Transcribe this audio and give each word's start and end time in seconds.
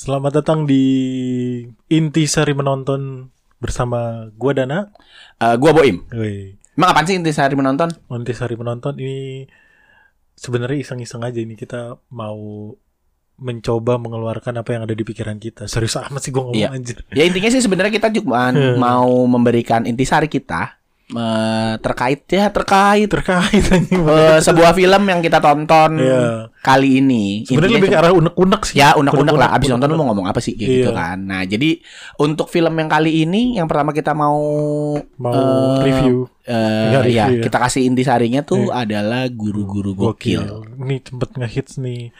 Selamat 0.00 0.40
datang 0.40 0.64
di 0.64 0.80
Inti 1.92 2.24
Sari 2.24 2.56
Menonton 2.56 3.28
bersama 3.60 4.32
gua 4.32 4.56
Dana. 4.56 4.88
Eh, 5.36 5.56
gua 5.60 5.76
Boim. 5.76 6.08
Woi, 6.08 6.56
Emang 6.72 6.96
apaan 6.96 7.04
sih 7.04 7.20
inti 7.20 7.36
sehari 7.36 7.52
menonton? 7.52 7.92
Inti 8.08 8.32
Sari 8.32 8.56
Menonton 8.56 8.96
ini 8.96 9.44
sebenarnya 10.40 10.80
iseng-iseng 10.80 11.20
aja 11.20 11.36
ini 11.36 11.52
kita 11.52 12.00
mau 12.16 12.72
mencoba 13.36 14.00
mengeluarkan 14.00 14.64
apa 14.64 14.72
yang 14.72 14.88
ada 14.88 14.96
di 14.96 15.04
pikiran 15.04 15.36
kita. 15.36 15.68
Serius 15.68 16.00
amat 16.00 16.24
sih 16.24 16.32
gua 16.32 16.48
ngomong 16.48 16.56
Iya. 16.56 16.72
anjir. 16.72 17.04
Ya 17.12 17.28
intinya 17.28 17.52
sih 17.52 17.60
sebenarnya 17.60 17.92
kita 17.92 18.08
cuma 18.24 18.48
mau 18.80 19.28
memberikan 19.28 19.84
intisari 19.84 20.32
kita 20.32 20.79
eh, 21.12 21.72
terkait 21.76 22.22
ya 22.24 22.48
terkait 22.48 23.06
Terkait 23.06 23.62
eh, 23.74 24.38
sebuah 24.38 24.70
film 24.72 25.02
yang 25.04 25.18
kita 25.18 25.38
tonton 25.38 25.96
Iya. 25.96 26.48
kali 26.60 26.98
ini. 26.98 27.42
Sebenarnya 27.42 27.76
lebih 27.76 27.88
ke 27.88 27.96
arah 27.96 28.12
unek-unek 28.12 28.62
sih. 28.64 28.78
Ya 28.78 28.92
unek-unek 28.92 29.32
lah 29.32 29.48
Abis 29.50 29.68
nonton 29.68 29.86
lu 29.86 29.94
unek-unek. 29.94 29.98
mau 29.98 30.08
ngomong 30.12 30.26
apa 30.26 30.38
sih 30.38 30.52
kayak 30.52 30.70
gitu 30.72 30.90
Iya. 30.90 30.96
kan 30.96 31.18
Nah 31.20 31.42
jadi 31.42 31.70
Untuk 32.16 32.46
film 32.46 32.72
yang 32.72 32.86
kali 32.86 33.22
ini 33.22 33.54
Yang 33.54 33.66
pertama 33.66 33.90
kita 33.90 34.12
mau 34.12 34.38
mau 35.16 35.34
eh, 35.34 35.82
review 35.82 36.16
eh, 36.42 36.86
Nggak 36.90 37.04
ya, 37.06 37.26
ya. 37.28 37.40
Kita 37.40 37.56
kasih 37.58 37.82
intisarinya 37.84 38.40
tuh 38.40 38.68
Iya. 38.68 38.84
adalah 38.84 39.22
Guru-guru 39.26 39.92
gokil, 39.92 40.42
Ini 40.76 40.96
cepet 41.00 41.30
ngehits 41.34 41.74
nih. 41.76 42.12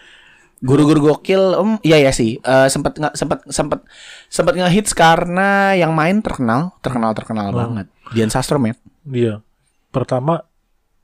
Guru-guru 0.59 1.01
gokil 1.07 1.41
em, 1.55 1.71
Iya 1.81 1.97
ya 2.01 2.13
sih 2.13 2.37
eh, 2.37 2.69
Sempet 2.69 2.93
nggak 2.95 3.15
sempet 3.15 3.39
sempet 3.47 3.81
sempet 4.27 4.55
ngehits 4.55 4.93
karena 4.93 5.73
Yang 5.73 5.93
main 5.95 6.17
terkenal 6.21 6.77
Terkenal 6.79 7.13
terkenal 7.13 7.49
Oh. 7.49 7.57
banget 7.57 7.87
Dian 8.11 8.29
Sastro 8.29 8.57
men 8.57 8.75
Dia 9.11 9.43
pertama 9.89 10.47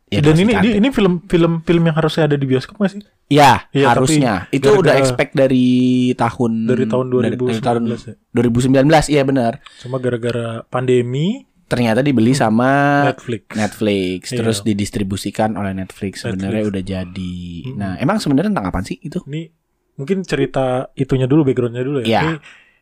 Ya, 0.07 0.23
dan 0.23 0.39
ini 0.39 0.55
cantik. 0.55 0.79
ini 0.79 0.89
film 0.95 1.15
film 1.27 1.53
film 1.61 1.83
yang 1.83 1.99
harusnya 1.99 2.31
ada 2.31 2.39
di 2.39 2.47
bioskop 2.47 2.79
gak 2.79 2.95
sih? 2.95 3.03
Ya, 3.27 3.67
Iya, 3.75 3.91
harusnya. 3.91 4.47
tapi 4.47 4.55
Itu 4.55 4.79
udah 4.79 4.95
expect 4.95 5.35
dari 5.35 5.67
tahun 6.15 6.53
Dari 6.65 6.87
tahun 6.87 7.07
dari- 7.11 7.35
2019 7.35 7.51
dari 7.51 7.59
tahun 7.59 7.83
ya. 7.91 8.15
2019, 8.31 9.11
iya 9.11 9.23
benar. 9.27 9.59
Cuma 9.77 9.99
gara-gara 9.99 10.63
pandemi 10.65 11.43
Ternyata 11.67 11.99
dibeli 11.99 12.31
sama 12.31 13.03
Netflix. 13.11 13.51
Netflix, 13.51 14.21
Iya. 14.31 14.39
terus 14.39 14.59
didistribusikan 14.63 15.59
oleh 15.59 15.75
Netflix. 15.75 16.23
Sebenarnya 16.23 16.63
udah 16.63 16.79
jadi. 16.79 17.35
Mm-mm. 17.67 17.75
Nah, 17.75 17.99
emang 17.99 18.23
sebenarnya 18.23 18.55
tentang 18.55 18.71
apa 18.71 18.87
sih 18.87 19.03
itu? 19.03 19.19
Ini 19.27 19.51
mungkin 19.99 20.23
cerita 20.23 20.87
itunya 20.95 21.27
dulu 21.27 21.43
backgroundnya 21.43 21.83
dulu 21.83 21.99
ya. 22.01 22.07
Iya. 22.07 22.21
Ini 22.23 22.35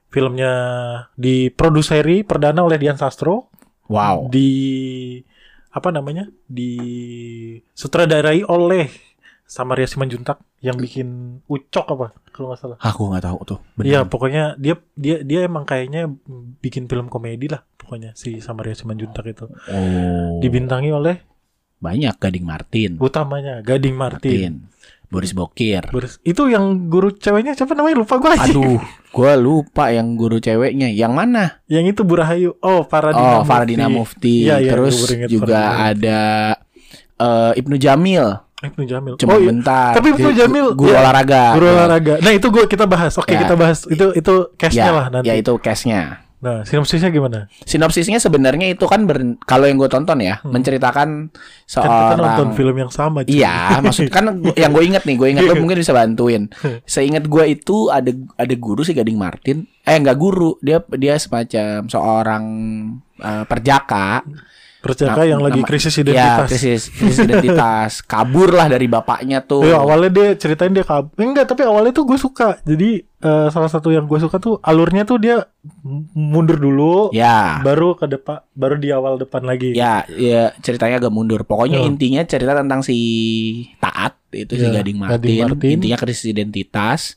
filmnya 0.06 0.52
diproduseri 1.16 2.22
perdana 2.22 2.60
oleh 2.60 2.76
Dian 2.76 2.94
Sastro 2.94 3.48
Wow. 3.88 4.32
di 4.32 4.50
apa 5.74 5.90
namanya? 5.90 6.30
Di 6.46 6.72
sutradarai 7.74 8.46
oleh 8.46 8.88
Samaria 9.44 9.84
Simanjuntak 9.84 10.40
yang 10.64 10.80
bikin 10.80 11.40
Ucok 11.44 11.84
apa 11.84 12.06
kalau 12.32 12.50
nggak 12.50 12.60
salah. 12.60 12.78
Aku 12.80 13.12
nggak 13.12 13.24
tahu 13.28 13.38
tuh. 13.44 13.58
Iya, 13.84 14.08
pokoknya 14.08 14.56
dia 14.56 14.80
dia 14.96 15.20
dia 15.20 15.44
emang 15.44 15.68
kayaknya 15.68 16.08
bikin 16.64 16.88
film 16.88 17.12
komedi 17.12 17.52
lah 17.52 17.60
pokoknya 17.76 18.16
si 18.16 18.40
Samaria 18.40 18.72
Simanjuntak 18.72 19.24
itu. 19.28 19.44
Oh. 19.68 20.40
Dibintangi 20.40 20.90
oleh 20.90 21.16
Banyak 21.84 22.16
Gading 22.16 22.46
Martin. 22.48 22.96
utamanya 22.96 23.60
Gading 23.60 23.92
Martin. 23.92 24.32
Martin. 24.32 24.52
Boris 25.08 25.32
Bokir. 25.32 25.86
Boris- 25.92 26.18
itu 26.26 26.42
yang 26.50 26.90
guru 26.90 27.14
ceweknya 27.14 27.54
siapa 27.54 27.76
namanya 27.76 28.02
lupa 28.02 28.18
gua 28.18 28.34
aja. 28.34 28.50
Aduh, 28.50 28.82
gua 29.14 29.38
lupa 29.38 29.94
yang 29.94 30.18
guru 30.18 30.42
ceweknya. 30.42 30.90
Yang 30.90 31.12
mana? 31.14 31.44
Yang 31.70 31.84
itu 31.94 32.00
Burahayu. 32.02 32.50
Oh, 32.58 32.82
Faradina 32.82 33.40
oh, 33.40 33.42
Faradina 33.46 33.86
Mufti. 33.86 34.48
Iya, 34.48 34.58
iya, 34.58 34.72
Terus 34.74 35.06
juga 35.30 35.60
Faradina. 35.60 35.88
ada 35.90 36.20
eh, 37.20 37.60
Ibnu 37.60 37.76
Jamil. 37.78 38.26
Ibnu 38.64 38.82
Jamil. 38.88 39.14
Cuma 39.20 39.36
oh, 39.36 39.38
iya. 39.38 39.48
bentar. 39.52 39.92
Tapi 39.92 40.08
Ibnu 40.16 40.30
Jamil, 40.32 40.66
guru 40.72 40.90
iya. 40.90 41.00
olahraga. 41.04 41.44
Guru 41.52 41.66
olahraga. 41.68 42.14
Nah, 42.24 42.32
itu 42.32 42.46
gua 42.48 42.64
kita 42.64 42.84
bahas. 42.88 43.12
Oke, 43.20 43.36
Ya. 43.36 43.44
kita 43.44 43.54
bahas. 43.54 43.84
Itu 43.84 44.16
itu 44.16 44.34
case-nya 44.56 44.88
Ya, 44.88 44.92
lah 44.96 45.06
nanti. 45.12 45.28
ya 45.28 45.34
itu 45.36 45.52
case-nya. 45.60 46.24
Nah, 46.44 46.60
sinopsisnya 46.60 47.08
gimana? 47.08 47.48
Sinopsisnya 47.58 48.20
sebenarnya 48.20 48.68
itu 48.68 48.84
kan 48.84 49.02
ber- 49.02 49.40
kalau 49.42 49.64
yang 49.64 49.74
gue 49.74 49.88
tonton 49.88 50.20
ya 50.20 50.36
Hmm. 50.36 50.52
menceritakan 50.52 51.32
Kan 51.32 51.88
kita 51.88 52.14
nonton 52.14 52.20
seorang 52.20 52.52
film 52.52 52.76
yang 52.76 52.92
sama. 52.92 53.24
cuy. 53.24 53.32
Iya, 53.34 53.80
maksud 53.80 54.06
kan 54.08 54.28
yang 54.60 54.70
gue 54.70 54.84
inget 54.84 55.02
nih, 55.02 55.16
gue 55.16 55.28
inget 55.30 55.42
lo 55.42 55.56
mungkin 55.56 55.80
bisa 55.80 55.90
bantuin. 55.90 56.52
Seingat 56.86 57.24
gue 57.24 57.44
itu 57.50 57.88
ada 57.88 58.12
ada 58.36 58.54
guru 58.54 58.84
si 58.84 58.92
Gading 58.92 59.16
Martin, 59.16 59.64
eh 59.80 59.96
nggak 59.96 60.14
guru, 60.14 60.60
dia 60.60 60.84
dia 60.92 61.16
semacam 61.16 61.88
seorang 61.88 62.44
eh, 63.16 63.44
perjaka, 63.44 64.20
Perjaka 64.78 65.16
Nah, 65.16 65.24
yang 65.24 65.40
lagi 65.40 65.56
nama- 65.58 65.68
krisis 65.70 65.96
ya 65.96 66.04
identitas. 66.04 66.44
krisis 66.46 66.82
krisis 67.00 67.18
identitas, 67.18 67.90
kabur 68.04 68.52
lah 68.52 68.68
dari 68.68 68.84
bapaknya 68.84 69.40
tuh. 69.40 69.64
Iya, 69.64 69.80
awalnya 69.80 70.10
dia 70.12 70.28
ceritain 70.36 70.68
dia 70.70 70.84
kab 70.84 71.08
enggak 71.16 71.48
tapi 71.48 71.64
awalnya 71.64 71.88
tuh 71.90 72.04
gue 72.04 72.18
suka 72.18 72.60
jadi 72.60 73.00
eh, 73.24 73.48
salah 73.48 73.66
satu 73.66 73.88
yang 73.88 74.04
gue 74.04 74.18
suka 74.18 74.36
tuh 74.36 74.60
alurnya 74.60 75.02
tuh 75.02 75.16
dia 75.16 75.40
mundur 76.12 76.56
dulu 76.56 77.08
Ya, 77.10 77.58
baru 77.58 77.92
ke 77.92 78.04
depan 78.06 78.44
baru 78.52 78.76
di 78.76 78.88
awal 78.88 79.16
depan 79.16 79.42
lagi 79.42 79.72
ya, 79.72 80.04
ya 80.06 80.52
ceritanya 80.58 81.00
agak 81.00 81.08
mundur. 81.08 81.42
Pokoknya 81.42 81.80
Ya. 81.80 81.88
intinya 81.88 82.22
cerita 82.22 82.52
tentang 82.52 82.80
si 82.80 82.98
Taat 83.78 84.20
itu 84.30 84.52
si 84.52 84.66
Ya, 84.66 84.76
Gading 84.76 84.98
Gading 84.98 84.98
Martin. 85.00 85.40
Martin. 85.40 85.70
Intinya 85.72 85.96
krisis 85.96 86.26
identitas, 86.26 87.14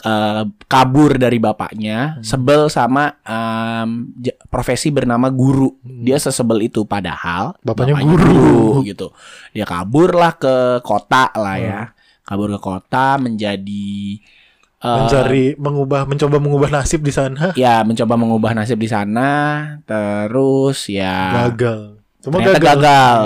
eh, 0.00 0.42
kabur 0.64 1.16
dari 1.16 1.36
bapaknya, 1.36 2.16
Hmm. 2.16 2.22
sebel 2.22 2.68
sama 2.68 3.18
j- 4.14 4.36
profesi 4.46 4.88
bernama 4.88 5.26
guru. 5.28 5.74
Dia 5.82 6.16
sesebel 6.16 6.62
itu 6.62 6.84
padahal 6.84 7.56
Hmm. 7.56 7.64
Bapaknya 7.64 7.98
guru. 7.98 8.84
gitu. 8.84 9.10
Dia 9.50 9.64
kabur 9.64 10.12
lah 10.12 10.34
ke 10.34 10.54
kota 10.80 11.34
lah 11.34 11.56
Hmm. 11.56 11.66
ya. 11.66 11.80
Kabur 12.22 12.52
ke 12.52 12.60
kota 12.60 13.16
menjadi 13.16 14.20
mencari 14.78 15.44
mengubah 15.54 16.06
mencoba 16.06 16.36
mengubah 16.38 16.70
nasib 16.72 17.02
di 17.02 17.10
sana 17.10 17.50
ya 17.58 17.82
mencoba 17.82 18.14
mengubah 18.14 18.54
nasib 18.54 18.78
di 18.78 18.86
sana 18.86 19.30
terus 19.82 20.86
ya 20.86 21.50
gagal 21.50 21.98
cuma 22.22 22.38
gagal, 22.40 22.62
gagal. 22.78 23.18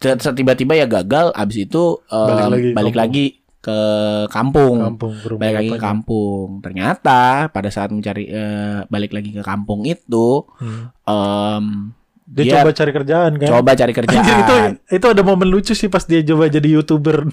Iya. 0.00 0.32
Tiba-tiba 0.34 0.76
ya 0.76 0.84
gagal 0.84 1.32
abis 1.32 1.64
itu 1.64 1.96
em, 2.06 2.28
Balik 2.28 2.44
lagi 2.44 2.68
balik 2.72 2.92
kampung. 2.92 3.00
lagi 3.00 3.24
ke 3.58 3.78
kampung, 4.28 4.76
kampung 4.78 5.12
balik 5.40 5.54
lagi 5.56 5.70
ke 5.72 5.80
kampung 5.80 6.48
ternyata 6.60 7.22
pada 7.48 7.68
saat 7.68 7.88
mencari 7.88 8.28
eh, 8.28 8.84
balik 8.86 9.16
lagi 9.16 9.32
ke 9.32 9.40
kampung 9.40 9.84
itu 9.84 10.44
Hmm. 10.60 10.92
em, 11.04 11.64
dia, 12.24 12.42
Dia 12.42 12.52
coba 12.56 12.70
cari 12.72 12.90
kerjaan 12.90 13.30
kan? 13.36 13.48
Coba 13.50 13.70
cari 13.74 13.92
kerjaan. 13.92 14.16
Anjir, 14.18 14.36
itu 14.38 14.54
itu 14.90 15.06
ada 15.06 15.22
momen 15.22 15.44
lucu 15.46 15.72
sih 15.72 15.86
pas 15.86 16.00
dia 16.02 16.24
coba 16.24 16.48
jadi 16.48 16.68
youtuber. 16.70 17.28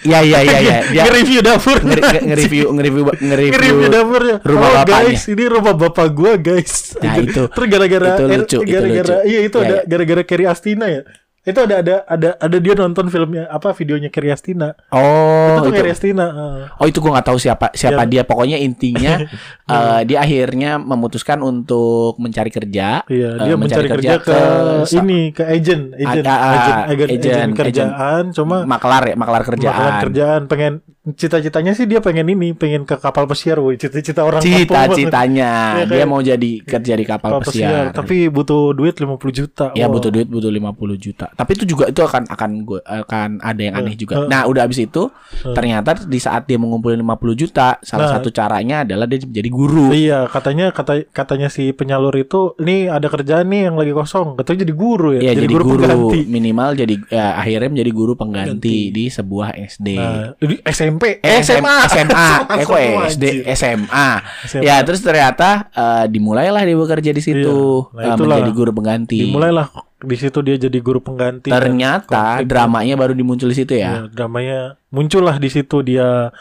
Iya 0.00 0.20
iya 0.22 0.38
iya 0.40 0.58
iya. 0.58 0.76
Dia 0.92 1.02
nge-review 1.04 1.40
dapur. 1.40 1.76
nge-review 1.78 2.66
nge-review 2.72 3.04
nge-review 3.12 3.76
dapurnya 3.86 4.36
rumah 4.40 4.64
oh 4.64 4.72
bapaknya. 4.80 5.04
guys 5.06 5.22
ini 5.26 5.44
rumah 5.44 5.74
bapak 5.74 6.08
gua 6.10 6.32
guys. 6.34 6.96
Nah, 6.96 7.16
itu- 7.16 7.48
terus 7.48 7.68
gara-gara 7.68 8.08
itu 8.10 8.24
lucu, 8.26 8.58
itu 8.58 8.72
gara-gara 8.72 9.14
lucu. 9.14 9.28
iya 9.28 9.40
itu 9.42 9.56
Ya, 9.56 9.62
ada 9.62 9.74
ya. 9.74 9.80
gara-gara 9.84 10.22
Kerry 10.24 10.46
Astina 10.46 10.86
ya 10.88 11.02
itu 11.40 11.56
ada 11.56 11.80
ada 11.80 11.94
ada 12.04 12.30
ada 12.36 12.56
dia 12.56 12.76
nonton 12.76 13.08
filmnya 13.08 13.48
apa 13.48 13.72
videonya 13.72 14.12
Kerry 14.12 14.28
Astina 14.28 14.76
oh 14.92 15.64
itu 15.64 15.72
itu 15.72 16.12
eh. 16.12 16.68
Oh 16.76 16.84
itu 16.84 17.00
gue 17.00 17.10
nggak 17.10 17.26
tahu 17.26 17.38
siapa 17.40 17.72
siapa 17.72 18.04
Ya. 18.04 18.08
dia. 18.10 18.22
Pokoknya 18.22 18.56
intinya 18.56 19.24
eh, 19.72 20.00
dia 20.04 20.20
akhirnya 20.20 20.76
memutuskan 20.76 21.40
untuk 21.40 22.16
mencari 22.16 22.48
kerja. 22.48 23.04
Iya, 23.06 23.28
Eh, 23.36 23.44
dia 23.46 23.54
mencari 23.56 23.88
kerja, 23.88 24.20
ke, 24.20 24.36
sa- 24.84 25.00
ini 25.00 25.32
ke 25.32 25.42
agent, 25.42 25.96
agent, 25.96 26.24
agent, 26.24 26.26
agent, 26.28 26.78
agent, 26.90 27.10
agent 27.24 27.50
kerjaan, 27.56 28.22
cuma 28.32 28.56
maklar 28.64 29.02
ya, 29.08 29.16
maklar 29.16 29.42
kerjaan. 29.42 29.72
bakalan 29.72 30.04
kerjaan 30.04 30.40
pengen 30.44 30.72
cita-citanya 31.02 31.72
sih 31.72 31.84
dia 31.84 31.98
pengen 31.98 32.28
ini, 32.28 32.52
pengen 32.52 32.84
ke 32.84 32.92
kapal 32.94 33.24
pesiar, 33.24 33.56
woi, 33.56 33.74
cita-cita 33.74 34.20
orang. 34.20 34.44
Cita-citanya 34.44 35.50
dia 35.88 35.96
kayak- 35.96 36.04
mau 36.06 36.20
jadi 36.20 36.60
kerja 36.60 36.92
di 36.92 37.04
kapal, 37.04 37.30
kapal 37.34 37.44
pesiar. 37.46 37.88
tapi 37.90 38.28
butuh 38.28 38.72
duit 38.72 38.92
50 38.94 39.08
juta. 39.30 39.72
ya 39.72 39.86
Wah. 39.86 39.92
butuh 39.92 40.10
duit 40.10 40.26
butuh 40.26 40.50
50 40.50 40.60
juta. 40.96 41.26
Tapi 41.30 41.50
itu 41.54 41.64
juga 41.66 41.88
itu 41.88 42.00
akan 42.00 42.28
akan 42.28 42.50
gue 42.62 42.80
akan 42.82 43.28
ada 43.38 43.60
yang 43.60 43.74
aneh 43.74 43.94
Eh, 43.94 43.98
juga. 43.98 44.14
eh. 44.18 44.28
Nah, 44.28 44.44
udah 44.44 44.62
abis 44.62 44.82
itu 44.82 45.08
Eh. 45.40 45.54
ternyata 45.54 45.96
di 45.96 46.18
saat 46.18 46.44
dia 46.44 46.58
mengumpulin 46.58 46.98
50 46.98 47.32
juta, 47.34 47.80
salah 47.80 48.04
Nah. 48.04 48.12
satu 48.14 48.28
caranya 48.28 48.84
adalah 48.84 49.08
dia 49.08 49.18
jadi 49.18 49.48
guru. 49.48 49.88
Iya, 49.90 50.28
katanya 50.28 50.68
kata 50.68 51.08
katanya 51.08 51.48
si 51.48 51.72
penyalur 51.72 52.12
itu, 52.14 52.52
ini 52.58 52.86
ada 52.86 53.08
kerjaan 53.08 53.46
nih 53.46 53.70
yang 53.70 53.76
lagi 53.76 53.92
kosong, 53.92 54.36
katanya 54.36 54.64
jadi 54.64 54.74
guru 54.74 55.16
ya, 55.16 55.20
Iya 55.22 55.32
jadi, 55.34 55.48
guru, 55.48 55.64
pengganti. 55.78 56.20
minimal 56.26 56.70
jadi 56.76 56.94
ya, 57.08 57.26
akhirnya 57.36 57.68
menjadi 57.70 57.92
guru 57.94 58.12
pengganti 58.14 58.50
Pengganti. 58.52 58.92
di 58.92 59.04
sebuah 59.06 59.48
SD. 59.56 59.88
Nah, 59.96 60.34
di 60.36 60.56
SMP, 60.62 60.88
Eh, 60.98 61.38
SMA, 61.40 61.76
SMA, 61.86 62.26
eh 62.52 62.64
kok 62.64 62.78
SD. 63.08 63.24
SMA. 63.50 64.08
SMA. 64.44 64.62
Ya 64.62 64.80
terus 64.80 64.98
ternyata 64.98 65.68
eh, 65.68 66.04
dimulailah 66.06 66.58
dia 66.60 66.74
bekerja 66.74 67.10
di 67.10 67.20
situ 67.20 67.86
Iya. 67.86 67.94
Nah, 67.94 68.02
eh, 68.02 68.10
itulah. 68.12 68.36
menjadi 68.38 68.52
guru 68.52 68.70
pengganti. 68.72 69.18
Dimulailah 69.20 69.66
di 70.00 70.16
situ 70.16 70.38
dia 70.40 70.56
jadi 70.56 70.78
guru 70.78 70.98
pengganti. 70.98 71.48
Ternyata 71.48 72.40
dramanya 72.42 72.94
baru 72.94 73.12
dimuncul 73.12 73.46
di 73.46 73.56
situ 73.56 73.72
Ya, 73.72 73.78
ya. 73.78 73.92
dramanya 74.08 74.58
muncullah 74.88 75.36
di 75.36 75.46
situ 75.46 75.80
dia 75.80 76.32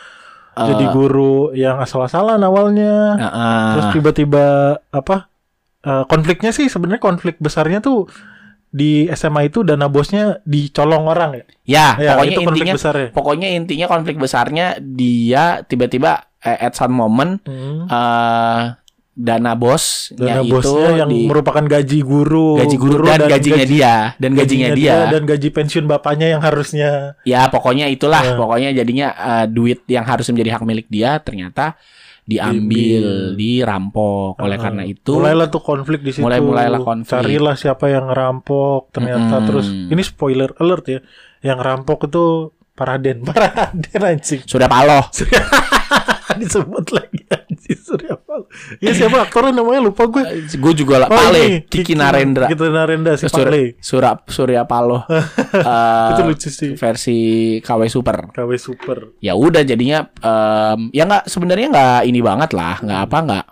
Eh, 0.51 0.65
jadi 0.65 0.85
guru 0.89 1.53
yang 1.53 1.77
asal-asalan 1.77 2.39
awalnya. 2.39 3.15
eh, 3.15 3.23
eh, 3.23 3.67
Terus 3.73 3.87
tiba-tiba 3.93 4.45
apa? 4.89 5.29
eh, 5.79 6.03
konfliknya 6.05 6.49
sih 6.49 6.67
sebenarnya 6.67 6.99
konflik 6.99 7.37
besarnya 7.37 7.79
tuh 7.79 8.11
di 8.69 8.91
SMA 9.09 9.45
itu 9.45 9.61
dana 9.61 9.85
bosnya 9.85 10.41
dicolong 10.43 11.05
orang 11.05 11.31
ya. 11.33 11.43
ya, 11.65 11.87
Ya, 11.97 12.09
pokoknya 12.13 12.29
itu 12.29 12.39
konflik 12.39 12.57
intinya 12.59 12.75
besarnya. 12.75 13.07
pokoknya 13.11 13.47
intinya 13.51 13.87
konflik 13.87 14.15
besarnya 14.15 14.65
dia 14.77 15.43
tiba-tiba 15.63 16.11
eh, 16.39 16.57
at 16.61 16.73
some 16.73 16.91
moment 16.91 17.41
Hmm. 17.41 17.85
eh 17.85 18.63
dana 19.11 19.51
bosnya 19.51 20.15
Dana 20.31 20.41
itu 20.41 20.53
bosnya 20.55 20.89
yang 20.95 21.09
di 21.09 21.27
merupakan 21.27 21.59
gaji 21.61 21.99
guru, 21.99 22.55
gaji 22.55 22.77
guru, 22.77 23.03
dan, 23.03 23.27
gajinya 23.27 23.59
gaji- 23.59 23.67
dia 23.69 23.95
dan 24.15 24.31
gajinya, 24.31 24.69
dia. 24.71 24.95
dan 25.09 25.23
gaji 25.25 25.49
pensiun 25.49 25.85
bapaknya 25.85 26.27
yang 26.29 26.41
harusnya 26.41 27.19
ya 27.23 27.49
pokoknya 27.49 27.89
itulah 27.89 28.23
Ya. 28.23 28.33
pokoknya 28.33 28.69
jadinya 28.71 29.07
eh, 29.11 29.45
duit 29.45 29.83
yang 29.85 30.05
harus 30.05 30.23
menjadi 30.25 30.55
hak 30.55 30.63
milik 30.63 30.87
dia 30.87 31.19
ternyata 31.19 31.75
diambil 32.29 33.33
dirampok 33.33 34.37
oleh 34.37 34.55
Uh, 34.55 34.61
karena 34.61 34.83
itu 34.85 35.11
mulailah 35.17 35.49
tuh 35.49 35.59
konflik 35.59 36.05
di 36.05 36.13
situ. 36.13 36.21
Mulai- 36.21 36.43
mulailah 36.43 36.79
konflik. 36.79 37.09
Carilah 37.09 37.57
siapa 37.57 37.89
yang 37.89 38.05
ngerampok. 38.05 38.93
Ternyata 38.93 39.35
Mm-mm. 39.35 39.47
terus 39.49 39.67
ini 39.67 40.01
spoiler 40.05 40.53
alert 40.55 40.85
ya. 40.85 40.99
Yang 41.41 41.57
ngerampok 41.57 41.99
itu 42.05 42.25
Paraden, 42.77 43.27
Paraden 43.27 44.01
anjing. 44.05 44.39
sudah 44.47 44.71
paloh 44.71 45.03
Disebut 46.39 46.85
lagi 46.95 47.18
Surya 47.89 48.13
Paloh. 48.15 48.45
Ya 48.77 48.93
siapa 48.93 49.17
aktornya 49.19 49.51
namanya 49.51 49.81
lupa 49.83 50.05
gue. 50.05 50.21
gue 50.45 50.73
juga 50.75 50.95
lah 50.97 51.07
Oh, 51.07 51.17
Pale 51.17 51.65
Kiki 51.65 51.93
Narendra 51.93 52.45
Kiki 52.45 52.69
Narendra 52.69 53.13
si 53.15 53.25
Sur- 53.25 53.43
Pale. 53.43 53.75
Surya 53.79 54.21
Surya 54.23 54.61
Paloh 54.63 55.03
Eh, 55.65 56.09
Itu 56.11 56.21
lucu 56.23 56.47
sih. 56.47 56.71
versi 56.73 57.17
KW 57.59 57.81
Super 57.87 58.29
KW 58.29 58.51
Super. 58.55 59.17
ya 59.17 59.33
udah 59.33 59.61
jadinya 59.61 60.05
em, 60.15 60.91
ya 60.91 61.03
nggak 61.03 61.25
sebenarnya 61.25 61.67
nggak 61.67 62.01
ini 62.05 62.19
banget 62.19 62.49
lah 62.51 62.77
nggak 62.77 63.01
apa 63.03 63.17
nggak 63.19 63.45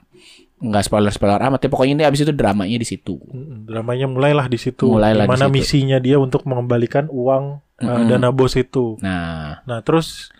nggak 0.59 0.83
spoiler 0.83 1.09
spoiler 1.09 1.37
amat 1.39 1.59
ya 1.59 1.69
pokoknya 1.69 1.93
ini 1.93 2.03
abis 2.03 2.21
itu 2.21 2.31
dramanya 2.31 2.75
di 2.75 2.85
situ 2.85 3.17
Mm, 3.23 3.65
Dramanya 3.65 4.05
mulailah 4.05 4.45
di 4.45 4.57
situ. 4.57 4.89
Mulailah 4.89 5.25
situ. 5.27 5.49
misinya 5.49 5.97
dia 5.97 6.17
untuk 6.17 6.43
mengembalikan 6.43 7.05
uang 7.07 7.61
uh, 7.77 7.83
Mm-mm. 7.83 8.07
dana 8.07 8.29
bos 8.29 8.53
itu. 8.53 8.97
nah 8.97 9.61
Nah 9.63 9.79
terus 9.81 10.33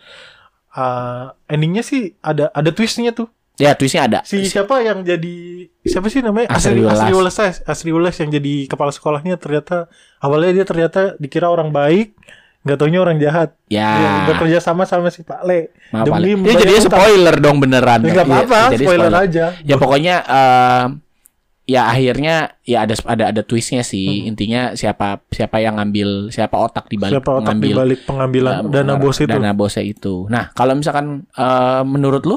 uh, 0.72 1.30
endingnya 1.46 1.82
sih 1.82 2.18
ada 2.20 2.50
ada 2.50 2.70
twistnya 2.70 3.12
tuh. 3.12 3.30
Ya 3.58 3.74
twistnya 3.74 4.06
ada. 4.06 4.18
Si 4.22 4.46
siapa 4.46 4.80
yang 4.80 5.02
jadi 5.02 5.66
siapa 5.82 6.06
sih 6.08 6.22
namanya? 6.22 6.48
Asri 6.54 6.80
Asri. 6.86 7.12
Asri 7.66 7.90
Welas 7.90 8.16
yang 8.22 8.30
jadi 8.30 8.70
kepala 8.70 8.94
sekolahnya 8.94 9.34
ternyata 9.36 9.90
awalnya 10.22 10.62
dia 10.62 10.64
ternyata 10.64 11.18
dikira 11.18 11.50
orang 11.50 11.74
baik 11.74 12.14
nggak 12.66 12.78
taunya 12.78 13.00
orang 13.00 13.16
jahat. 13.22 13.54
Ya. 13.70 13.90
Dia 13.96 14.08
udah 14.28 14.36
kerja 14.44 14.58
sama 14.60 14.82
sama 14.84 15.08
si 15.08 15.22
Pak 15.22 15.40
Le. 15.46 15.72
Maaf 15.94 16.04
demi 16.10 16.34
Pak 16.36 16.44
Le. 16.44 16.50
ya 16.50 16.54
jadi 16.58 16.72
spoiler 16.84 17.36
dong 17.38 17.56
beneran. 17.62 18.00
Ya, 18.02 18.12
nggak 18.12 18.26
Iya, 18.26 18.34
apa-apa 18.44 18.60
jadi 18.74 18.84
spoiler, 18.84 19.12
aja. 19.14 19.44
Ya 19.62 19.74
pokoknya 19.78 20.14
em, 20.26 20.88
ya 21.68 21.84
akhirnya 21.84 22.34
ya 22.64 22.88
ada 22.88 22.94
ada 23.06 23.24
ada 23.30 23.42
twistnya 23.46 23.86
sih. 23.86 24.24
Hmm. 24.24 24.28
intinya 24.34 24.62
siapa 24.74 25.22
siapa 25.30 25.60
yang 25.62 25.78
ngambil 25.78 26.32
siapa 26.34 26.56
otak 26.58 26.88
di 26.90 26.96
balik 26.96 27.20
siapa 27.20 27.30
otak 27.30 27.56
ngambil 27.56 27.72
dibalik 27.72 28.00
pengambilan 28.08 28.52
eh, 28.58 28.72
dana 28.72 28.94
bos 28.98 29.16
itu. 29.20 29.28
dana 29.30 29.50
bosnya 29.54 29.84
itu. 29.84 30.14
Nah 30.26 30.50
kalau 30.52 30.74
misalkan 30.74 31.28
eh, 31.38 31.82
menurut 31.86 32.24
lu 32.26 32.36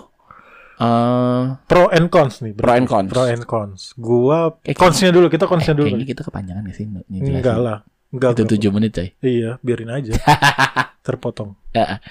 eh 0.82 1.44
pro 1.62 1.86
and 1.88 2.10
cons 2.10 2.42
nih 2.42 2.52
Pro 2.52 2.74
and 2.74 2.86
cons. 2.86 3.08
pro 3.08 3.24
and 3.24 3.46
cons. 3.46 3.94
Gua 3.96 4.58
Eh, 4.62 4.74
consnya 4.74 5.10
dulu 5.10 5.30
kita 5.30 5.46
consnya 5.46 5.72
eh, 5.72 5.78
dulu. 5.78 5.88
kayaknya 5.88 6.08
kita 6.10 6.22
kepanjangan 6.26 6.62
gak 6.64 6.76
sih 6.76 6.86
enggak 6.90 7.58
lah. 7.58 7.78
Enggak 8.10 8.30
itu 8.34 8.44
tujuh 8.50 8.70
menit 8.72 8.92
coy. 8.92 9.08
Iya 9.20 9.62
biarin 9.62 9.88
aja. 9.88 10.18
Terpotong. 11.06 11.54
Ya, 11.72 12.02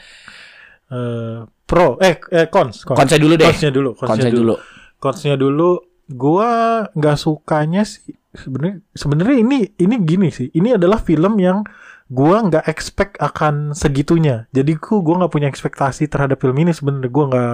Eh, 0.86 1.38
pro 1.64 1.98
eh, 1.98 2.18
eh 2.30 2.46
cons 2.46 2.82
cons. 2.82 2.98
Konsep 2.98 3.18
dulu 3.18 3.34
deh. 3.34 3.46
Consnya 3.46 3.70
dulu 3.70 3.90
consnya 3.94 4.10
konsep 4.16 4.30
dulu. 4.30 4.54
dulu. 4.54 4.54
Coachnya 4.98 5.34
dulu 5.34 5.70
gua 6.10 6.50
nggak 6.90 7.16
sukanya 7.16 7.82
sih 7.82 8.10
sebenarnya 8.30 8.82
sebenarnya 8.90 9.36
ini 9.38 9.58
ini 9.76 9.94
gini 10.02 10.28
sih. 10.28 10.50
Ini 10.50 10.74
adalah 10.74 10.98
film 10.98 11.38
yang 11.38 11.62
gua 12.10 12.42
nggak 12.42 12.66
expect 12.66 13.16
akan 13.22 13.72
segitunya. 13.72 14.50
Jadi 14.50 14.76
ku 14.76 15.00
gua 15.00 15.24
nggak 15.24 15.32
punya 15.32 15.48
ekspektasi 15.48 16.10
terhadap 16.10 16.42
film 16.42 16.58
ini 16.58 16.74
sebenarnya. 16.74 17.10
Gua 17.10 17.24
nggak 17.30 17.48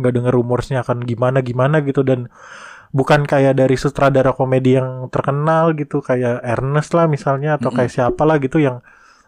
nggak 0.00 0.12
dengar 0.16 0.32
rumorsnya 0.32 0.80
akan 0.82 1.04
gimana 1.04 1.44
gimana 1.44 1.84
gitu. 1.84 2.00
Dan 2.00 2.32
bukan 2.90 3.28
kayak 3.28 3.60
dari 3.60 3.76
sutradara 3.76 4.32
komedi 4.32 4.80
yang 4.80 5.12
terkenal 5.12 5.76
gitu 5.76 6.00
kayak 6.00 6.40
Ernest 6.40 6.96
lah 6.96 7.04
misalnya 7.04 7.60
atau 7.60 7.68
kayak 7.68 7.92
siapa 7.92 8.24
lah 8.24 8.40
gitu 8.40 8.56
yang 8.56 8.80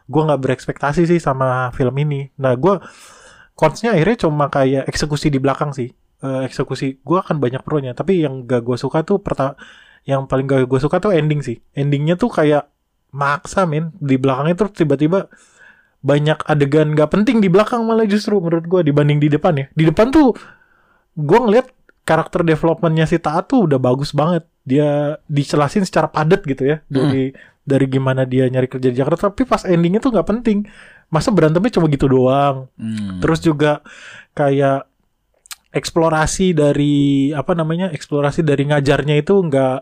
gua 0.09 0.33
nggak 0.33 0.41
berekspektasi 0.43 1.05
sih 1.05 1.21
sama 1.21 1.69
film 1.77 1.95
ini. 2.01 2.33
Nah 2.41 2.57
gua 2.57 2.81
Consnya 3.61 3.93
akhirnya 3.93 4.25
cuma 4.25 4.49
kayak 4.49 4.89
eksekusi 4.89 5.29
di 5.29 5.37
belakang 5.37 5.77
sih. 5.77 5.93
Eh, 6.25 6.41
eksekusi 6.49 7.05
gue 7.05 7.19
akan 7.21 7.37
banyak 7.37 7.61
pro-nya. 7.61 7.93
Tapi 7.93 8.25
yang 8.25 8.49
gak 8.49 8.65
gue 8.65 8.81
suka 8.81 9.05
tuh 9.05 9.21
perta 9.21 9.53
yang 10.09 10.25
paling 10.25 10.49
gak 10.49 10.65
gue 10.65 10.81
suka 10.81 10.97
tuh 10.97 11.13
ending 11.13 11.45
sih. 11.45 11.61
Endingnya 11.77 12.17
tuh 12.17 12.33
kayak 12.33 12.73
maksa 13.11 13.67
men 13.67 13.95
di 13.99 14.17
belakangnya 14.17 14.55
tuh 14.67 14.71
tiba-tiba 14.71 15.27
banyak 16.01 16.41
adegan 16.49 16.97
gak 16.97 17.13
penting 17.13 17.45
di 17.45 17.53
belakang 17.53 17.85
malah 17.85 18.09
justru 18.09 18.41
menurut 18.41 18.65
gue 18.65 18.81
dibanding 18.89 19.21
di 19.21 19.29
depan 19.29 19.53
ya. 19.61 19.67
Di 19.73 19.85
depan 19.85 20.09
tuh 20.09 20.33
gue 21.15 21.39
ngeliat 21.39 21.69
karakter 22.09 22.43
developmentnya 22.43 23.05
si 23.05 23.21
Taat 23.21 23.53
tuh 23.53 23.69
udah 23.69 23.77
bagus 23.77 24.17
banget. 24.17 24.49
Dia 24.65 25.21
dicelasin 25.29 25.85
secara 25.85 26.09
padat 26.09 26.41
gitu 26.49 26.65
ya 26.65 26.81
dari 26.89 27.37
dari 27.61 27.87
gimana 27.87 28.25
dia 28.25 28.49
nyari 28.49 28.67
kerja 28.67 28.89
di 28.89 28.97
Jakarta. 28.97 29.29
Tapi 29.29 29.45
pas 29.45 29.63
endingnya 29.69 30.01
tuh 30.01 30.17
nggak 30.17 30.29
penting. 30.29 30.65
Masa 31.13 31.29
berantemnya 31.35 31.77
cuma 31.77 31.87
gitu 31.93 32.09
doang. 32.09 32.73
Hmm. 32.81 33.21
Terus 33.21 33.45
juga 33.45 33.85
kayak 34.33 34.89
eksplorasi 35.71 36.57
dari 36.57 37.31
apa 37.31 37.55
namanya 37.55 37.95
eksplorasi 37.95 38.43
dari 38.43 38.67
ngajarnya 38.67 39.23
itu 39.23 39.39
nggak 39.39 39.79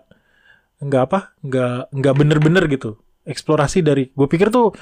nggak 0.85 1.03
apa 1.11 1.33
nggak 1.43 1.79
nggak 1.91 2.15
bener-bener 2.15 2.65
gitu 2.71 3.01
eksplorasi 3.29 3.85
dari 3.85 4.09
gue 4.09 4.27
pikir 4.27 4.49
tuh 4.49 4.73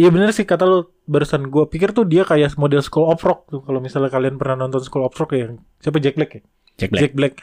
iya 0.00 0.08
bener 0.08 0.32
sih 0.32 0.48
kata 0.48 0.64
lo 0.64 0.96
barusan 1.04 1.52
gue 1.52 1.64
pikir 1.68 1.92
tuh 1.92 2.08
dia 2.08 2.24
kayak 2.24 2.56
model 2.56 2.80
School 2.80 3.12
of 3.12 3.20
Rock 3.20 3.52
tuh 3.52 3.60
kalau 3.60 3.84
misalnya 3.84 4.08
kalian 4.08 4.40
pernah 4.40 4.64
nonton 4.64 4.80
School 4.80 5.04
of 5.04 5.12
Rock 5.12 5.36
ya 5.36 5.52
siapa 5.84 6.00
Jack 6.00 6.16
Black 6.16 6.30
ya? 6.32 6.42
Jack 6.80 6.90
Black. 6.90 7.02
Jack 7.04 7.12
Black. 7.12 7.34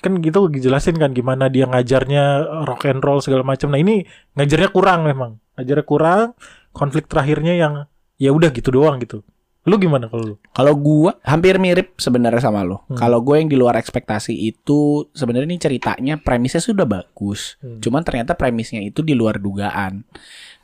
Kan 0.00 0.16
gitu 0.24 0.48
dijelasin 0.48 0.96
kan 0.96 1.12
gimana 1.12 1.52
dia 1.52 1.68
ngajarnya 1.68 2.24
rock 2.64 2.88
and 2.88 3.04
roll 3.04 3.20
segala 3.20 3.44
macam. 3.44 3.68
Nah 3.70 3.78
ini 3.78 4.02
ngajarnya 4.34 4.72
kurang 4.72 5.06
memang. 5.06 5.38
Ngajarnya 5.60 5.84
kurang 5.84 6.26
konflik 6.72 7.06
terakhirnya 7.06 7.54
yang 7.54 7.74
ya 8.16 8.32
udah 8.32 8.48
gitu 8.50 8.72
doang 8.72 8.98
gitu 9.00 9.22
lu 9.68 9.76
gimana 9.76 10.08
kalau 10.08 10.24
lu 10.24 10.34
Kalau 10.56 10.72
gua 10.72 11.20
hampir 11.20 11.60
mirip 11.60 11.92
sebenarnya 12.00 12.40
sama 12.40 12.64
lo. 12.64 12.88
Hmm. 12.88 12.96
Kalau 12.96 13.20
gue 13.20 13.36
yang 13.36 13.48
di 13.52 13.60
luar 13.60 13.76
ekspektasi 13.76 14.32
itu 14.32 15.04
sebenarnya 15.12 15.48
ini 15.52 15.60
ceritanya 15.60 16.14
premisnya 16.16 16.64
sudah 16.64 16.88
bagus. 16.88 17.60
Hmm. 17.60 17.76
Cuman 17.76 18.00
ternyata 18.00 18.32
premisnya 18.32 18.80
itu 18.80 19.04
di 19.04 19.12
luar 19.12 19.36
dugaan. 19.36 20.08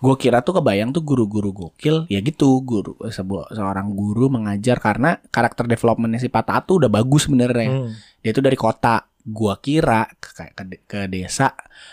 Gue 0.01 0.17
kira 0.17 0.41
tuh 0.41 0.61
kebayang 0.61 0.93
tuh 0.93 1.05
guru-guru 1.05 1.53
gokil, 1.53 2.09
ya 2.09 2.21
gitu 2.21 2.61
guru 2.65 2.97
sebuah 3.01 3.53
seorang 3.53 3.93
guru 3.93 4.29
mengajar 4.29 4.81
karena 4.81 5.21
karakter 5.29 5.69
developmentnya 5.69 6.21
si 6.21 6.29
Pata 6.29 6.61
tuh 6.65 6.85
udah 6.85 6.91
bagus 6.93 7.29
sebenarnya. 7.29 7.69
Hmm. 7.69 7.93
Dia 8.25 8.33
itu 8.33 8.41
dari 8.41 8.57
kota. 8.57 9.05
Gua 9.27 9.59
kira 9.59 10.07
ke, 10.17 10.31
ke, 10.55 10.63
ke 10.87 11.01
desa 11.07 11.51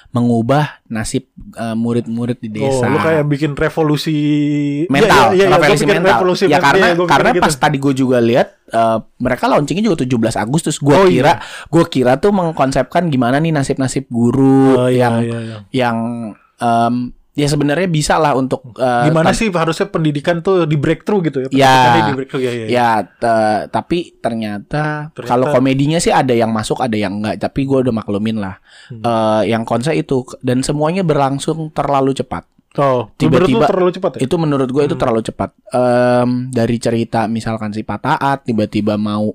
mengubah 0.09 0.85
nasib 0.85 1.25
eh, 1.51 1.73
murid-murid 1.73 2.37
di 2.37 2.49
desa 2.51 2.85
Oh, 2.85 2.93
lu 2.93 2.97
kayak 2.99 3.25
bikin 3.25 3.51
revolusi 3.53 4.15
mental, 4.85 5.33
Iya, 5.33 5.35
iya, 5.35 5.43
iya, 5.43 5.45
revolusi 5.51 5.65
gua 5.75 5.89
pikir 5.89 5.97
mental. 5.97 6.11
revolusi 6.13 6.43
ya 6.43 6.49
mental. 6.51 6.61
karena 6.63 6.77
Iya, 6.79 6.93
gua 6.93 7.01
pikir 7.01 7.11
karena 7.11 7.29
gitu. 7.31 7.43
pas 7.43 7.55
tadi 7.57 7.77
gue 7.77 7.93
juga 7.95 8.17
lihat 8.19 8.47
eh, 8.69 8.97
mereka 9.17 9.43
launchingnya 9.47 9.83
juga 9.83 9.97
17 9.99 10.13
Agustus. 10.39 10.75
Gue 10.77 10.93
Oh, 10.93 11.05
kira 11.05 11.33
gue 11.67 11.83
kira 11.87 12.13
tuh 12.15 12.29
mengkonsepkan 12.29 13.09
gimana 13.09 13.37
nih 13.37 13.51
nasib-nasib 13.51 14.05
guru 14.07 14.77
Oh, 14.77 14.87
iya, 14.87 15.09
yang 15.09 15.15
iya, 15.19 15.39
iya. 15.41 15.57
yang 15.73 15.97
em, 16.55 16.95
ya 17.33 17.45
sebenarnya 17.45 17.85
bisa 17.85 18.15
lah 18.15 18.33
untuk 18.33 18.61
eh, 18.75 19.09
gimana 19.09 19.33
sih 19.33 19.49
harusnya 19.49 19.87
pendidikan 19.87 20.39
tuh 20.39 20.65
di 20.65 20.77
breakthrough 20.77 21.21
gitu 21.23 21.37
ya 21.41 21.49
Ya. 21.49 21.75
Di 22.05 22.13
breakthrough 22.13 22.39
ya, 22.39 22.51
ya, 22.51 22.59
ya. 22.59 22.67
Ya, 22.69 22.89
te- 23.03 23.63
tapi 23.67 24.13
ternyata, 24.17 25.09
Ternyata- 25.09 25.25
kalau 25.25 25.49
komedinya 25.49 25.97
sih 25.97 26.09
ada 26.09 26.31
yang 26.31 26.49
masuk, 26.49 26.77
ada 26.77 26.93
yang 26.93 27.17
enggak. 27.17 27.41
Tapi 27.41 27.63
gue 27.63 27.77
udah 27.81 27.91
maklumin 27.91 28.37
lah. 28.37 28.61
Hmm. 28.87 29.01
Eh, 29.01 29.49
yang 29.49 29.63
konsep 29.63 29.93
itu 29.93 30.21
dan 30.39 30.61
semuanya 30.61 31.01
berlangsung 31.01 31.69
terlalu 31.69 32.13
cepat. 32.13 32.45
oh 32.73 33.05
Tiba-tiba- 33.15 33.69
terlalu 33.69 33.93
cepat 33.93 34.11
ya 34.17 34.25
Itu 34.25 34.35
menurut 34.35 34.65
gue 34.65 34.81
itu 34.83 34.93
Hmm. 34.93 35.01
terlalu 35.01 35.21
cepat. 35.21 35.53
Em, 35.69 36.49
dari 36.49 36.77
cerita 36.77 37.25
misalkan 37.27 37.69
si 37.69 37.81
Pataat 37.81 38.43
tiba-tiba 38.43 38.93
mau 38.95 39.29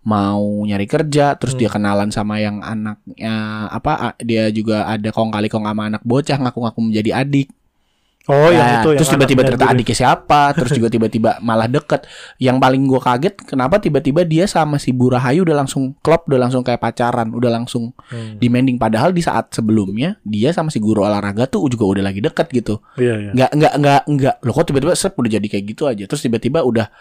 mau 0.00 0.40
nyari 0.62 0.84
kerja, 0.84 1.34
terus 1.34 1.52
Hmm. 1.52 1.60
dia 1.60 1.68
kenalan 1.68 2.08
sama 2.08 2.38
yang 2.38 2.60
anaknya 2.60 3.34
apa? 3.68 4.14
Dia 4.18 4.48
juga 4.48 4.84
ada 4.84 5.08
kong 5.08 5.28
kali 5.28 5.46
kong 5.46 5.64
sama 5.64 5.82
anak 5.86 6.02
bocah 6.02 6.38
ngaku-ngaku 6.38 6.80
menjadi 6.82 7.12
adik. 7.18 7.48
oh 8.28 8.52
yang 8.52 8.60
Nah, 8.60 8.72
itu 8.84 8.88
yang 8.92 8.98
terus 9.00 9.08
tiba-tiba 9.08 9.40
ternyata 9.40 9.64
gitu. 9.64 9.72
adiknya 9.72 9.96
siapa, 9.96 10.40
terus 10.52 10.76
juga 10.76 10.88
tiba-tiba 10.94 11.40
malah 11.40 11.64
deket. 11.64 12.04
Yang 12.36 12.60
paling 12.60 12.82
gue 12.84 13.00
kaget, 13.00 13.34
kenapa 13.40 13.80
tiba-tiba 13.80 14.20
dia 14.20 14.44
sama 14.44 14.76
si 14.76 14.92
Bu 14.92 15.08
Rahayu 15.08 15.48
udah 15.48 15.56
langsung 15.56 15.96
klop, 15.98 16.28
udah 16.28 16.36
langsung 16.36 16.60
kayak 16.60 16.76
pacaran, 16.76 17.32
udah 17.32 17.48
langsung 17.48 17.96
Hmm. 18.12 18.36
demanding. 18.36 18.76
Padahal 18.76 19.16
di 19.16 19.24
saat 19.24 19.48
sebelumnya 19.50 20.20
dia 20.22 20.52
sama 20.52 20.68
si 20.68 20.76
guru 20.76 21.08
olahraga 21.08 21.48
tuh 21.48 21.72
juga 21.72 21.88
udah 21.88 22.04
lagi 22.04 22.20
deket 22.20 22.52
gitu. 22.52 22.84
iya 22.96 23.16
iya 23.16 23.30
Nggak 23.32 23.50
nggak 23.56 23.72
nggak 23.80 24.02
nggak. 24.06 24.34
Loh 24.44 24.52
kok 24.52 24.66
tiba-tiba 24.68 24.92
sep 24.92 25.16
udah 25.16 25.30
jadi 25.32 25.46
kayak 25.48 25.64
gitu 25.64 25.82
aja. 25.88 26.04
Terus 26.04 26.20
tiba-tiba 26.20 26.60
udah 26.60 26.92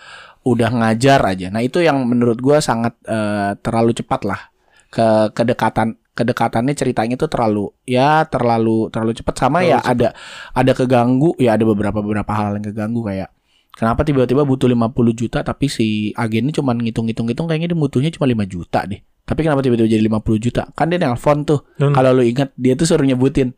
udah 0.48 0.70
ngajar 0.72 1.20
aja. 1.28 1.48
Nah 1.52 1.60
itu 1.60 1.84
yang 1.84 2.08
menurut 2.08 2.40
gue 2.40 2.58
sangat 2.64 2.96
eh, 3.04 3.60
terlalu 3.60 3.92
cepat 3.92 4.22
lah 4.24 4.42
ke 4.88 5.36
kedekatan 5.36 6.00
kedekatannya 6.16 6.74
ceritanya 6.74 7.14
tuh 7.20 7.30
terlalu 7.30 7.70
ya 7.86 8.26
terlalu 8.26 8.90
terlalu 8.90 9.14
cepat 9.14 9.36
sama 9.38 9.62
Terlalu 9.62 9.70
ya 9.70 9.78
cepat. 9.84 9.94
ada 9.94 10.10
ada 10.58 10.72
keganggu 10.74 11.32
ya 11.38 11.54
ada 11.54 11.64
beberapa 11.68 12.00
beberapa 12.02 12.32
hal 12.34 12.58
yang 12.58 12.66
keganggu 12.72 13.04
kayak 13.06 13.30
Kenapa 13.78 14.02
tiba-tiba 14.02 14.42
butuh 14.42 14.66
50 14.66 14.90
juta 15.14 15.46
tapi 15.46 15.70
si 15.70 16.10
agen 16.18 16.50
ini 16.50 16.54
cuma 16.56 16.74
ngitung-ngitung-ngitung 16.74 17.46
kayaknya 17.46 17.70
dia 17.70 17.78
butuhnya 17.78 18.10
cuma 18.10 18.26
5 18.26 18.50
juta 18.50 18.82
deh. 18.90 18.98
Tapi 19.22 19.40
kenapa 19.46 19.62
tiba-tiba 19.62 19.86
jadi 19.86 20.02
50 20.02 20.18
juta? 20.42 20.66
Kan 20.74 20.90
dia 20.90 20.98
nelpon 20.98 21.46
tuh. 21.46 21.62
Hmm. 21.78 21.94
Kalau 21.94 22.10
lu 22.18 22.26
ingat 22.26 22.58
dia 22.58 22.74
tuh 22.74 22.90
suruh 22.90 23.06
nyebutin 23.06 23.54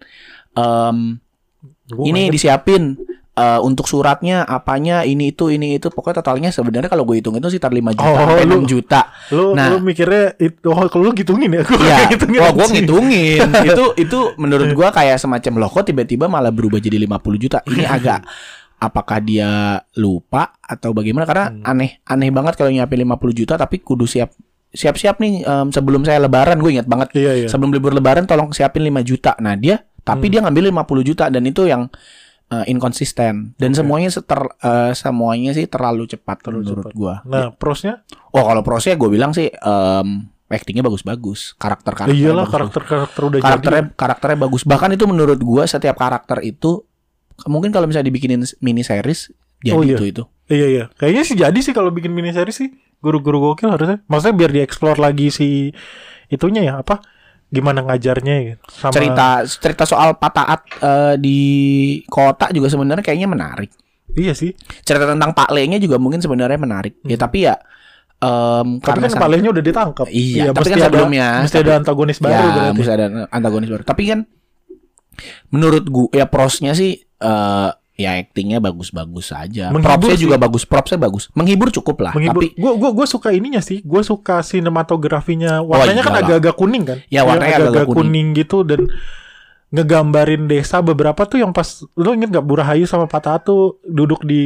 Gua 1.90 2.06
ini 2.06 2.30
nggak 2.30 2.36
disiapin 2.36 3.00
eh, 3.40 3.60
untuk 3.60 3.86
suratnya 3.86 4.44
apanya 4.44 5.02
ini 5.02 5.32
itu 5.32 5.48
ini 5.48 5.74
itu 5.74 5.88
pokoknya 5.88 6.20
totalnya 6.20 6.50
sebenarnya 6.50 6.88
kalau 6.88 7.04
gue 7.04 7.16
hitung 7.16 7.34
itu 7.34 7.48
sekitar 7.48 7.72
5 7.72 7.80
juta 7.94 8.04
Oh, 8.06 8.16
sampai 8.28 8.44
lu- 8.44 8.60
6 8.60 8.68
juta. 8.68 9.02
Lu 9.30 9.46
Nah. 9.54 9.68
lu 9.70 9.78
mikirnya 9.80 10.36
itu 10.38 10.68
oh 10.68 10.84
kalau 10.86 11.04
lu 11.06 11.12
ngitungin 11.12 11.50
ya? 11.50 11.62
Gua 11.66 11.78
nggak 11.78 12.08
ngitungin 12.12 12.38
wah 12.38 12.52
gue 12.52 12.60
anjing. 12.62 12.76
ngitungin 12.78 13.40
itu 13.70 13.84
itu 13.98 14.20
menurut 14.36 14.70
gua 14.72 14.90
kayak 14.90 15.16
semacam 15.16 15.54
loh 15.58 15.70
kok 15.70 15.86
tiba-tiba 15.86 16.26
malah 16.26 16.50
berubah 16.50 16.78
jadi 16.78 17.00
50 17.00 17.16
juta. 17.40 17.64
Ini 17.64 17.84
agak 17.96 18.28
apakah 18.78 19.20
dia 19.20 19.50
lupa 19.96 20.56
atau 20.60 20.92
bagaimana 20.92 21.24
karena 21.24 21.46
Hmm. 21.50 21.64
aneh 21.66 22.00
aneh 22.04 22.30
banget 22.30 22.56
kalau 22.56 22.70
nyiapin 22.70 23.00
50 23.00 23.32
juta 23.34 23.54
tapi 23.56 23.80
kudu 23.80 24.04
siap 24.04 24.32
siap-siap 24.70 25.18
nih 25.18 25.42
em, 25.42 25.68
sebelum 25.68 26.02
saya 26.02 26.20
lebaran 26.20 26.56
gue 26.58 26.72
ingat 26.72 26.86
banget 26.86 27.10
Iya 27.14 27.32
iya. 27.36 27.48
sebelum 27.48 27.70
libur 27.70 27.90
lebaran 27.90 28.24
tolong 28.24 28.50
siapin 28.50 28.82
5 28.82 29.02
juta. 29.02 29.34
Nah, 29.38 29.54
dia 29.54 29.82
tapi 30.00 30.26
Hmm. 30.26 30.32
dia 30.32 30.40
ngambil 30.42 30.64
50 30.70 31.04
juta 31.04 31.26
dan 31.28 31.44
itu 31.44 31.66
yang 31.66 31.90
eh, 32.50 32.66
inkonsisten 32.68 33.54
dan 33.56 33.72
semuanya 33.72 34.10
seter, 34.10 34.42
eh, 34.60 34.92
semuanya 34.92 35.54
sih 35.54 35.66
terlalu 35.66 36.06
cepat 36.06 36.42
Terlalu 36.42 36.62
menurut 36.62 36.86
cepat. 36.86 36.94
gua. 36.94 37.16
Nah, 37.24 37.54
prosnya 37.54 38.02
Oh, 38.30 38.44
kalau 38.44 38.62
prosnya 38.62 38.94
gue 38.94 39.10
bilang 39.10 39.32
sih 39.32 39.50
em 39.50 40.10
actingnya 40.48 40.82
bagus-bagus, 40.82 41.54
karakter 41.56 41.94
karakter 41.94 42.18
iyalah 42.18 42.50
karakter-karakter 42.50 43.22
udah 43.22 43.38
karakternya 43.38 43.84
jadi. 43.86 43.94
karakternya 43.94 44.38
bagus. 44.40 44.62
Bahkan 44.66 44.90
itu 44.94 45.06
menurut 45.06 45.38
gua 45.40 45.64
setiap 45.64 45.94
karakter 45.94 46.42
itu 46.42 46.82
mungkin 47.46 47.70
kalau 47.70 47.86
misalnya 47.86 48.10
dibikinin 48.10 48.42
mini 48.60 48.82
series 48.82 49.30
jadi 49.62 49.78
Oh, 49.78 49.86
iya. 49.86 49.96
itu 49.96 50.06
itu. 50.10 50.24
Iya 50.50 50.68
iya. 50.68 50.84
Kayaknya 50.98 51.24
sih 51.24 51.36
jadi 51.38 51.60
sih 51.60 51.70
kalau 51.72 51.94
bikin 51.94 52.10
mini 52.10 52.34
series 52.34 52.58
sih 52.58 52.70
guru-guru 52.98 53.38
gokil 53.40 53.70
harusnya. 53.70 54.02
Maksudnya 54.10 54.36
biar 54.36 54.52
dieksplor 54.52 54.98
lagi 54.98 55.30
si 55.30 55.70
itunya 56.28 56.66
ya 56.66 56.74
apa? 56.82 56.98
Gimana 57.50 57.82
ngajarnya 57.82 58.36
ya. 58.40 58.54
Sama 58.66 58.94
Cerita 58.94 59.28
cerita 59.44 59.84
soal 59.84 60.14
pataat 60.16 60.62
eh, 60.80 61.16
di 61.18 61.40
kota 62.06 62.50
juga 62.50 62.70
sebenarnya 62.70 63.02
kayaknya 63.02 63.26
menarik. 63.26 63.70
Iya 64.10 64.34
sih. 64.34 64.54
cerita 64.82 65.06
tentang 65.06 65.34
Pak 65.34 65.50
Le-nya 65.50 65.78
juga 65.78 65.98
mungkin 65.98 66.18
sebenarnya 66.18 66.58
menarik. 66.58 66.98
Ya 67.04 67.16
tapi 67.16 67.46
ya 67.46 67.58
em 68.20 68.78
Tapi 68.78 68.84
karena 68.84 69.06
kan 69.06 69.12
sang- 69.12 69.22
palenya 69.22 69.50
udah 69.50 69.64
ditangkap. 69.64 70.06
Iya, 70.10 70.50
tapi 70.50 70.58
mesti 70.58 70.70
kan 70.70 70.78
ada- 70.78 70.86
sebelumnya- 70.86 71.40
mesti 71.40 71.58
ada 71.58 71.74
antagonis 71.78 72.18
baru 72.20 72.34
ya, 72.36 72.50
berarti. 72.52 72.76
mesti 72.76 72.92
ada 72.92 73.06
antagonis 73.30 73.70
baru. 73.70 73.84
Tapi 73.86 74.04
kan 74.06 74.20
menurut 75.50 75.86
gua 75.86 76.08
ya 76.12 76.26
prosnya 76.26 76.72
sih 76.74 76.96
eh 77.00 77.70
ya 78.00 78.16
actingnya 78.16 78.58
bagus-bagus 78.58 79.30
saja. 79.30 79.68
Menghibur 79.68 80.08
Propsnya 80.08 80.16
sih. 80.16 80.24
juga 80.24 80.40
bagus, 80.40 80.64
propsnya 80.64 80.96
bagus. 80.98 81.28
Menghibur 81.34 81.68
cukup 81.70 82.00
lah. 82.00 82.12
Menghibur. 82.16 82.42
Tapi 82.42 82.56
Gue 82.56 82.72
gua 82.74 82.96
gua 82.96 83.04
suka 83.06 83.30
ininya 83.30 83.60
sih. 83.60 83.84
Gue 83.84 84.00
suka 84.02 84.40
sinematografinya. 84.40 85.60
Warnanya 85.60 86.00
kan 86.00 86.14
iyalah. 86.14 86.24
agak-agak 86.26 86.56
kuning 86.56 86.84
kan. 86.84 86.98
Ya, 87.08 87.22
warnanya 87.22 87.52
Iya, 87.52 87.60
agak-agak 87.68 87.88
kuning. 87.92 88.28
gitu 88.34 88.64
dan 88.64 88.88
ngegambarin 89.70 90.48
desa 90.48 90.82
beberapa 90.82 91.22
tuh 91.24 91.38
yang 91.38 91.52
pas 91.52 91.68
lu 91.94 92.10
inget 92.12 92.32
gak 92.32 92.42
Burahayu 92.42 92.90
sama 92.90 93.06
Patah 93.06 93.38
tuh 93.38 93.78
duduk 93.84 94.24
di 94.24 94.42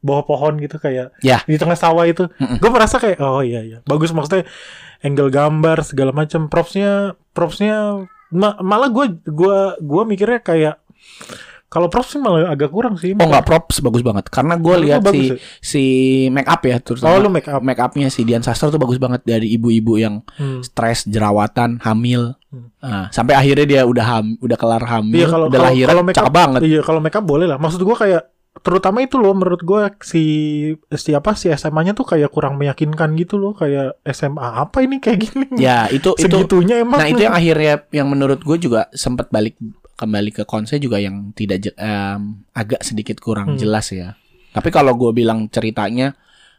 bawah 0.00 0.20
pohon 0.22 0.60
gitu 0.60 0.76
kayak 0.76 1.16
Ya. 1.20 1.40
di 1.42 1.56
tengah 1.56 1.72
sawah 1.74 2.04
itu 2.04 2.28
Mm-mm. 2.36 2.60
gue 2.60 2.68
merasa 2.68 3.00
kayak 3.00 3.16
oh 3.18 3.40
iya 3.40 3.64
iya 3.64 3.78
bagus 3.82 4.12
maksudnya 4.12 4.44
angle 5.00 5.32
gambar 5.32 5.80
segala 5.80 6.12
macam 6.12 6.44
propsnya 6.46 7.16
propsnya 7.32 8.04
ma- 8.28 8.60
malah 8.60 8.92
gue 8.92 9.24
gua 9.24 9.80
gua 9.80 10.04
mikirnya 10.04 10.38
kayak 10.38 10.76
kalau 11.70 11.86
props 11.86 12.12
sih 12.12 12.20
malah 12.20 12.50
agak 12.50 12.74
kurang 12.74 12.98
sih 12.98 13.14
oh 13.14 13.26
nggak 13.30 13.46
props 13.46 13.78
bagus 13.78 14.02
banget 14.02 14.26
karena 14.26 14.58
gue 14.58 14.74
lihat 14.84 15.00
si 15.06 15.22
ya? 15.22 15.34
si 15.62 15.84
make 16.34 16.50
up 16.50 16.60
ya 16.66 16.82
terus 16.82 17.00
oh 17.06 17.16
lu 17.16 17.30
make 17.30 17.46
up 17.46 17.62
make 17.62 17.78
upnya 17.78 18.10
si 18.10 18.26
Dian 18.26 18.42
Sastro 18.42 18.74
tuh 18.74 18.82
bagus 18.82 18.98
banget 18.98 19.22
dari 19.22 19.54
ibu-ibu 19.54 19.94
yang 19.96 20.20
Hmm. 20.36 20.60
stres 20.60 21.06
jerawatan 21.06 21.78
hamil 21.80 22.34
Hmm. 22.50 22.66
Nah, 22.82 23.06
sampai 23.14 23.38
akhirnya 23.38 23.62
dia 23.62 23.82
udah 23.86 24.02
ham 24.02 24.34
udah 24.42 24.58
kelar 24.58 24.82
hamil 24.82 25.22
Iya 25.22 25.30
kalau 25.30 25.46
udah 25.46 25.54
kalau 25.54 25.70
lahiran 25.70 25.90
kalau 25.94 26.02
make 26.02 26.18
up 26.18 26.34
banget 26.34 26.60
Iya 26.66 26.80
kalau 26.82 26.98
make 26.98 27.14
up 27.14 27.22
boleh 27.22 27.46
lah. 27.46 27.62
Maksud 27.62 27.78
gua 27.86 27.94
kayak 27.94 28.22
terutama 28.60 29.06
itu 29.06 29.22
loh 29.22 29.30
menurut 29.38 29.62
gua 29.62 29.94
si 30.02 30.22
siapa 30.90 31.38
si 31.38 31.46
SMA-nya 31.54 31.94
tuh 31.94 32.02
kayak 32.02 32.34
kurang 32.34 32.58
meyakinkan 32.58 33.14
gitu 33.14 33.38
loh 33.38 33.54
kayak 33.54 34.02
SMA 34.02 34.66
apa 34.66 34.82
ini 34.82 34.98
kayak 34.98 35.18
gini. 35.22 35.46
ya 35.62 35.86
itu 35.94 36.10
itu 36.18 36.58
emang. 36.74 36.98
Nah 36.98 37.06
itu 37.06 37.22
yang 37.22 37.38
akhirnya 37.38 37.86
yang 37.94 38.10
menurut 38.10 38.42
gue 38.42 38.56
juga 38.58 38.90
sempat 38.98 39.30
balik 39.30 39.54
kembali 40.00 40.32
ke 40.32 40.42
konsep 40.44 40.80
juga 40.80 40.96
yang 40.96 41.30
tidak 41.32 41.76
em, 41.76 42.40
agak 42.50 42.80
sedikit 42.80 43.20
kurang 43.20 43.54
Hmm. 43.54 43.60
jelas 43.60 43.92
ya. 43.92 44.16
Tapi 44.50 44.68
kalau 44.68 44.96
gue 44.96 45.12
bilang 45.12 45.46
ceritanya, 45.46 46.16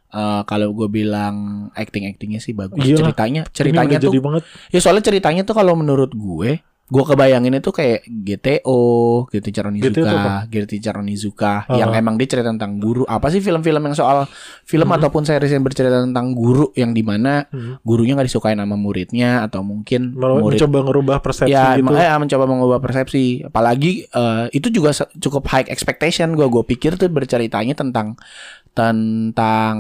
eh, 0.08 0.42
kalau 0.46 0.72
gue 0.72 0.88
bilang 0.88 1.36
acting 1.74 2.06
actingnya 2.06 2.38
sih 2.38 2.54
bagus. 2.54 2.78
Iyalah. 2.80 3.10
Ceritanya 3.10 3.42
ceritanya 3.50 3.98
tuh 3.98 4.06
jadi 4.08 4.20
banget. 4.22 4.44
ya 4.70 4.80
soalnya 4.80 5.04
ceritanya 5.04 5.42
tuh 5.42 5.56
kalau 5.56 5.74
menurut 5.74 6.14
gue, 6.14 6.62
gue 6.92 7.04
kebayangin 7.08 7.56
itu 7.56 7.72
kayak 7.72 8.04
GTO, 8.04 8.84
gitu 9.32 9.48
GTO 9.48 9.72
itu 9.72 10.04
Onizuka, 10.04 10.12
apa? 10.12 10.34
Gitu 10.52 10.76
Onizuka, 10.92 11.54
Ah. 11.64 11.80
yang 11.80 11.96
emang 11.96 12.20
dia 12.20 12.28
cerita 12.28 12.52
tentang 12.52 12.84
guru. 12.84 13.08
Apa 13.08 13.32
sih 13.32 13.40
film-film 13.40 13.80
yang 13.80 13.96
soal 13.96 14.28
film 14.68 14.92
Hmm. 14.92 15.00
ataupun 15.00 15.24
series 15.24 15.56
yang 15.56 15.64
bercerita 15.64 16.04
tentang 16.04 16.36
guru 16.36 16.76
yang 16.76 16.92
di 16.92 17.00
mana 17.00 17.48
Hmm. 17.48 17.80
gurunya 17.82 18.12
nggak 18.14 18.28
disukain 18.28 18.60
sama 18.60 18.76
muridnya 18.76 19.40
atau 19.42 19.64
mungkin 19.64 20.12
Mer- 20.12 20.44
murid 20.44 20.60
Mencoba 20.60 20.80
ngerubah 20.84 21.18
persepsi 21.24 21.50
ya 21.50 21.80
gitu. 21.80 21.88
makanya 21.88 22.20
mencoba 22.20 22.44
mengubah 22.44 22.80
persepsi 22.84 23.24
apalagi 23.42 24.04
eh, 24.06 24.46
itu 24.52 24.68
juga 24.68 24.92
cukup 24.92 25.48
high 25.48 25.72
expectation 25.72 26.36
gue 26.36 26.44
gue 26.44 26.64
pikir 26.68 27.00
tuh 27.00 27.08
berceritanya 27.08 27.72
tentang 27.72 28.20
tentang 28.76 29.76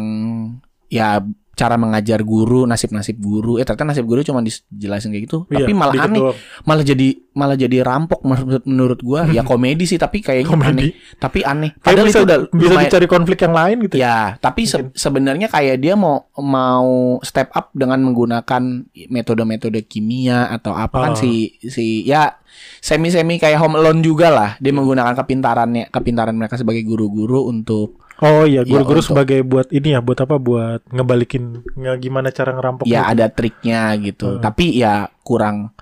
ya 0.88 1.20
cara 1.62 1.76
mengajar 1.76 2.20
guru 2.22 2.66
nasib-nasib 2.66 3.16
guru 3.16 3.56
eh 3.56 3.64
ternyata 3.64 3.86
nasib 3.88 4.04
guru 4.04 4.22
cuma 4.22 4.42
dijelasin 4.42 5.10
kayak 5.10 5.24
gitu 5.26 5.46
Iya, 5.46 5.62
tapi 5.62 5.72
malah 5.72 5.94
aneh 6.00 6.18
doang. 6.20 6.38
malah 6.64 6.82
jadi 6.84 7.08
malah 7.32 7.56
jadi 7.56 7.78
rampok 7.80 8.20
menurut 8.22 8.64
menurut 8.66 9.00
gua 9.00 9.22
ya 9.32 9.42
komedi 9.42 9.86
sih 9.86 9.96
tapi 9.96 10.20
kayaknya 10.20 10.50
Komedi. 10.50 10.90
aneh 10.90 10.90
tapi 11.16 11.40
aneh 11.42 11.72
Kayak 11.74 11.86
padahal 11.86 12.08
bisa, 12.08 12.18
itu 12.18 12.26
udah 12.26 12.38
bisa 12.50 12.66
lumayan- 12.68 12.84
dicari 12.88 13.08
konflik 13.08 13.40
yang 13.40 13.54
lain 13.54 13.78
gitu. 13.80 13.96
Ya, 13.96 14.18
tapi 14.38 14.62
se- 14.64 14.90
sebenarnya 14.92 15.48
kayak 15.48 15.78
dia 15.78 15.94
mau 15.94 16.26
mau 16.36 16.90
step 17.22 17.52
up 17.52 17.70
dengan 17.72 18.02
menggunakan 18.02 18.64
metode-metode 19.08 19.80
kimia 19.84 20.50
atau 20.50 20.74
apa 20.74 20.98
kan 21.00 21.14
Ah. 21.14 21.16
si 21.16 21.32
si 21.62 22.02
ya 22.04 22.42
semi-semi 22.80 23.38
kayak 23.38 23.60
Home 23.60 23.78
Alone 23.78 24.02
juga 24.02 24.28
lah. 24.28 24.50
Dia 24.58 24.72
menggunakan 24.72 25.14
kepintarannya 25.16 25.88
kepintaran 25.90 26.34
mereka 26.34 26.56
sebagai 26.56 26.82
guru-guru 26.82 27.46
untuk 27.46 28.01
Oh 28.22 28.46
iya, 28.46 28.62
guru-guru 28.62 29.02
untuk- 29.02 29.18
sebagai 29.18 29.42
buat 29.42 29.68
ini 29.74 29.94
ya, 29.94 30.00
buat 30.00 30.22
apa? 30.22 30.38
Buat 30.38 30.86
ngebalikin 30.88 31.66
nge 31.74 31.94
gimana 31.98 32.30
cara 32.30 32.54
ngerampok. 32.54 32.86
ya 32.86 33.02
gitu. 33.02 33.12
ada 33.12 33.26
triknya 33.28 33.82
gitu. 33.98 34.28
Ah. 34.38 34.42
Tapi 34.46 34.66
ya 34.78 34.94
kurang 35.26 35.74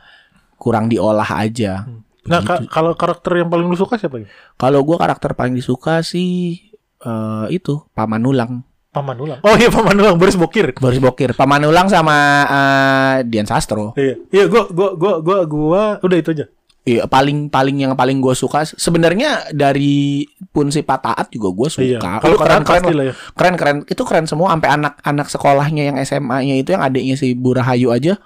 kurang 0.55 0.87
diolah 0.87 1.27
aja. 1.27 1.83
Nah, 2.23 2.39
Begitu. 2.39 2.47
ka- 2.47 2.67
kalau 2.71 2.91
karakter 2.95 3.31
yang 3.37 3.49
paling 3.49 3.67
lu 3.67 3.75
suka 3.75 3.99
siapa 3.99 4.23
ya? 4.23 4.27
Kalau 4.55 4.83
gua 4.83 4.95
karakter 4.97 5.33
paling 5.33 5.51
disuka 5.51 5.99
sih 5.99 6.59
eh, 6.99 7.45
itu 7.49 7.83
Paman 7.91 8.23
Ulang. 8.23 8.63
Paman 8.89 9.17
Ulang. 9.19 9.39
Oh 9.43 9.55
iya, 9.55 9.67
Paman 9.69 9.95
Ulang 9.95 10.15
Boris 10.15 10.35
Bokir. 10.35 10.73
Boris 10.75 10.97
Bokir. 10.97 11.31
Paman 11.33 11.63
Ulang 11.63 11.87
sama 11.87 12.15
eh, 12.45 13.15
Dian 13.23 13.45
Sastro. 13.45 13.95
Iya, 13.95 14.15
iya, 14.31 14.43
gua, 14.47 14.67
gua, 14.67 14.89
gua, 14.95 15.13
gua, 15.19 15.39
gua, 15.43 15.83
udah 15.99 16.17
itu 16.17 16.31
aja. 16.33 16.45
Iya, 16.89 17.05
paling 17.05 17.47
paling 17.47 17.75
yang 17.77 17.93
paling 17.93 18.17
gue 18.17 18.33
suka 18.33 18.65
sebenarnya 18.65 19.51
dari 19.51 20.23
pun 20.49 20.69
si 20.69 20.81
Pataat 20.81 21.29
juga 21.29 21.53
gue 21.53 21.69
suka. 21.69 21.85
Iya. 21.85 21.99
Kalau 22.17 22.33
keren 22.35 22.63
keren 22.63 22.83
keren 22.83 23.05
ya. 23.05 23.13
keren 23.37 23.55
keren 23.55 23.77
itu 23.85 24.01
keren 24.01 24.25
semua 24.25 24.49
sampai 24.49 24.73
anak-anak 24.73 25.27
sekolahnya 25.27 25.83
yang 25.85 25.97
SMA-nya 25.99 26.55
itu 26.57 26.71
yang 26.71 26.81
adiknya 26.81 27.13
si 27.13 27.33
Burahayu 27.33 27.89
aja 27.89 28.17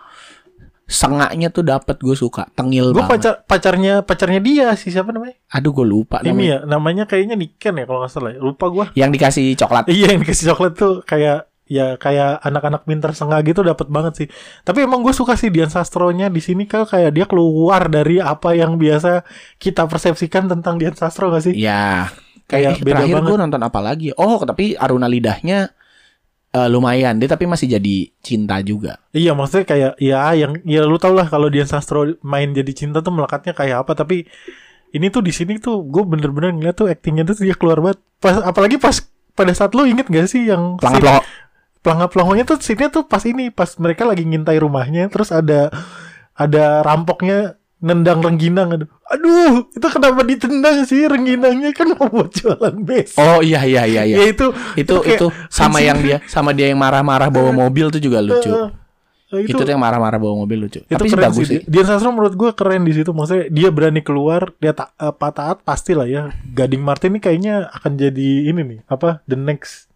sengaknya 0.84 1.48
tuh 1.48 1.64
dapat 1.64 1.96
gue 1.98 2.12
suka 2.12 2.44
tengil 2.54 2.92
Gue 2.92 3.00
banget. 3.02 3.12
pacar 3.16 3.34
pacarnya 3.44 3.94
pacarnya 4.04 4.40
dia 4.40 4.68
sih 4.76 4.92
siapa 4.92 5.10
namanya? 5.10 5.40
Aduh 5.50 5.72
gue 5.72 5.84
lupa 5.84 6.20
Ini 6.20 6.30
namanya. 6.30 6.46
ya 6.46 6.58
namanya 6.68 7.04
kayaknya 7.04 7.36
Niken 7.36 7.80
ya 7.80 7.86
kalau 7.88 8.00
nggak 8.04 8.12
salah. 8.12 8.32
ya. 8.32 8.40
Lupa 8.40 8.66
gua. 8.68 8.86
Yang 8.94 9.10
dikasih 9.16 9.46
coklat. 9.56 9.88
Iya 9.88 10.08
yang 10.12 10.22
dikasih 10.22 10.46
coklat 10.52 10.74
tuh 10.76 10.94
kayak 11.02 11.48
ya 11.64 11.96
kayak 11.96 12.44
anak-anak 12.44 12.84
pinter 12.84 13.16
sengah 13.16 13.40
gitu 13.42 13.64
dapat 13.64 13.88
banget 13.88 14.14
sih. 14.20 14.28
Tapi 14.68 14.84
emang 14.84 15.00
gue 15.00 15.16
suka 15.16 15.40
sih 15.40 15.48
Dian 15.48 15.72
Sastronya 15.72 16.28
di 16.28 16.44
sini 16.44 16.68
kan 16.68 16.84
kayak 16.84 17.12
dia 17.16 17.26
keluar 17.26 17.88
dari 17.88 18.20
apa 18.20 18.52
yang 18.52 18.76
biasa 18.76 19.24
kita 19.60 19.88
persepsikan 19.88 20.52
tentang 20.52 20.76
Dian 20.76 20.96
Sastro 20.96 21.32
gak 21.32 21.48
sih? 21.48 21.56
Ya. 21.56 22.12
Kayak 22.52 22.84
Kayak 22.84 22.84
beda 22.84 22.92
terakhir 23.00 23.16
banget. 23.16 23.30
gue 23.32 23.38
nonton 23.40 23.62
apa 23.64 23.80
lagi? 23.80 24.10
Oh, 24.20 24.40
tapi 24.44 24.76
Aruna 24.76 25.08
Lidahnya 25.08 25.72
eh, 26.52 26.68
lumayan. 26.68 27.16
Dia 27.18 27.32
tapi 27.32 27.48
masih 27.48 27.72
jadi 27.80 27.96
cinta 28.20 28.60
juga. 28.60 29.00
Iya 29.16 29.32
maksudnya 29.32 29.64
kayak 29.64 29.92
ya 30.04 30.36
yang 30.36 30.60
ya 30.68 30.84
lu 30.84 31.00
tau 31.00 31.16
lah 31.16 31.32
kalau 31.32 31.48
Dian 31.48 31.66
Sastro 31.66 32.04
main 32.22 32.52
jadi 32.52 32.72
cinta 32.76 33.00
tuh 33.00 33.16
melekatnya 33.16 33.56
kayak 33.56 33.88
apa 33.88 33.96
tapi 33.96 34.28
ini 34.94 35.10
tuh 35.10 35.26
di 35.26 35.34
sini 35.34 35.58
tuh 35.58 35.82
gue 35.88 36.04
bener-bener 36.06 36.54
ngeliat 36.54 36.76
tuh 36.78 36.92
aktingnya 36.92 37.26
tuh 37.26 37.40
dia 37.40 37.56
keluar 37.56 37.80
banget. 37.80 38.04
Pas 38.20 38.38
apalagi 38.44 38.78
pas 38.78 39.00
pada 39.34 39.50
saat 39.56 39.74
lu 39.74 39.90
inget 39.90 40.06
gak 40.06 40.30
sih 40.30 40.46
yang 40.46 40.78
Pelangap 40.78 41.26
pelongonya 41.84 42.48
tuh 42.48 42.58
scene 42.64 42.88
tuh 42.88 43.04
pas 43.06 43.22
ini 43.28 43.52
pas 43.52 43.68
mereka 43.76 44.08
lagi 44.08 44.24
ngintai 44.24 44.58
rumahnya 44.58 45.12
terus 45.12 45.36
ada 45.36 45.70
ada 46.34 46.82
rampoknya 46.82 47.60
nendang 47.84 48.24
rengginang 48.24 48.80
aduh. 48.80 48.90
Aduh, 49.12 49.68
itu 49.76 49.88
kenapa 49.92 50.24
ditendang 50.24 50.88
sih 50.88 51.04
rengginangnya 51.04 51.76
kan 51.76 51.92
mau 51.94 52.08
buat 52.08 52.32
jualan 52.32 52.80
bes. 52.82 53.20
Oh 53.20 53.44
iya 53.44 53.62
iya 53.68 53.84
iya 53.84 54.02
iya. 54.08 54.16
Ya 54.24 54.26
itu 54.32 54.56
itu 54.80 54.96
kayak 55.04 55.20
itu 55.20 55.28
sama 55.52 55.84
yang 55.84 56.00
dia 56.00 56.24
sama 56.32 56.56
dia 56.56 56.72
yang 56.72 56.80
marah-marah 56.80 57.28
bawa 57.28 57.52
mobil 57.52 57.92
tuh 57.92 58.00
juga 58.00 58.24
lucu. 58.24 58.50
Eh, 58.50 58.72
itu, 59.50 59.58
tuh 59.58 59.66
yang 59.68 59.82
marah-marah 59.82 60.22
bawa 60.22 60.48
mobil 60.48 60.66
lucu. 60.66 60.80
itu 60.82 60.94
Tapi 60.94 61.10
sih 61.10 61.14
keren 61.14 61.26
bagus 61.28 61.46
sih. 61.46 61.60
sih. 61.60 61.60
Dian 61.68 61.86
Sastro 61.90 62.14
menurut 62.16 62.34
gue 62.38 62.50
keren 62.56 62.88
di 62.88 62.94
situ. 62.96 63.12
Maksudnya 63.12 63.52
dia 63.52 63.70
berani 63.74 64.02
keluar, 64.06 64.54
dia 64.62 64.72
ta 64.78 64.96
eh, 64.96 65.12
Pak 65.14 65.32
Taat 65.36 65.58
pasti 65.68 65.92
lah 65.92 66.08
ya. 66.08 66.32
Gading 66.54 66.82
Martin 66.82 67.18
ini 67.18 67.20
kayaknya 67.20 67.68
akan 67.70 68.00
jadi 68.00 68.30
ini 68.50 68.62
nih, 68.64 68.80
apa? 68.88 69.26
The 69.28 69.38
next 69.38 69.93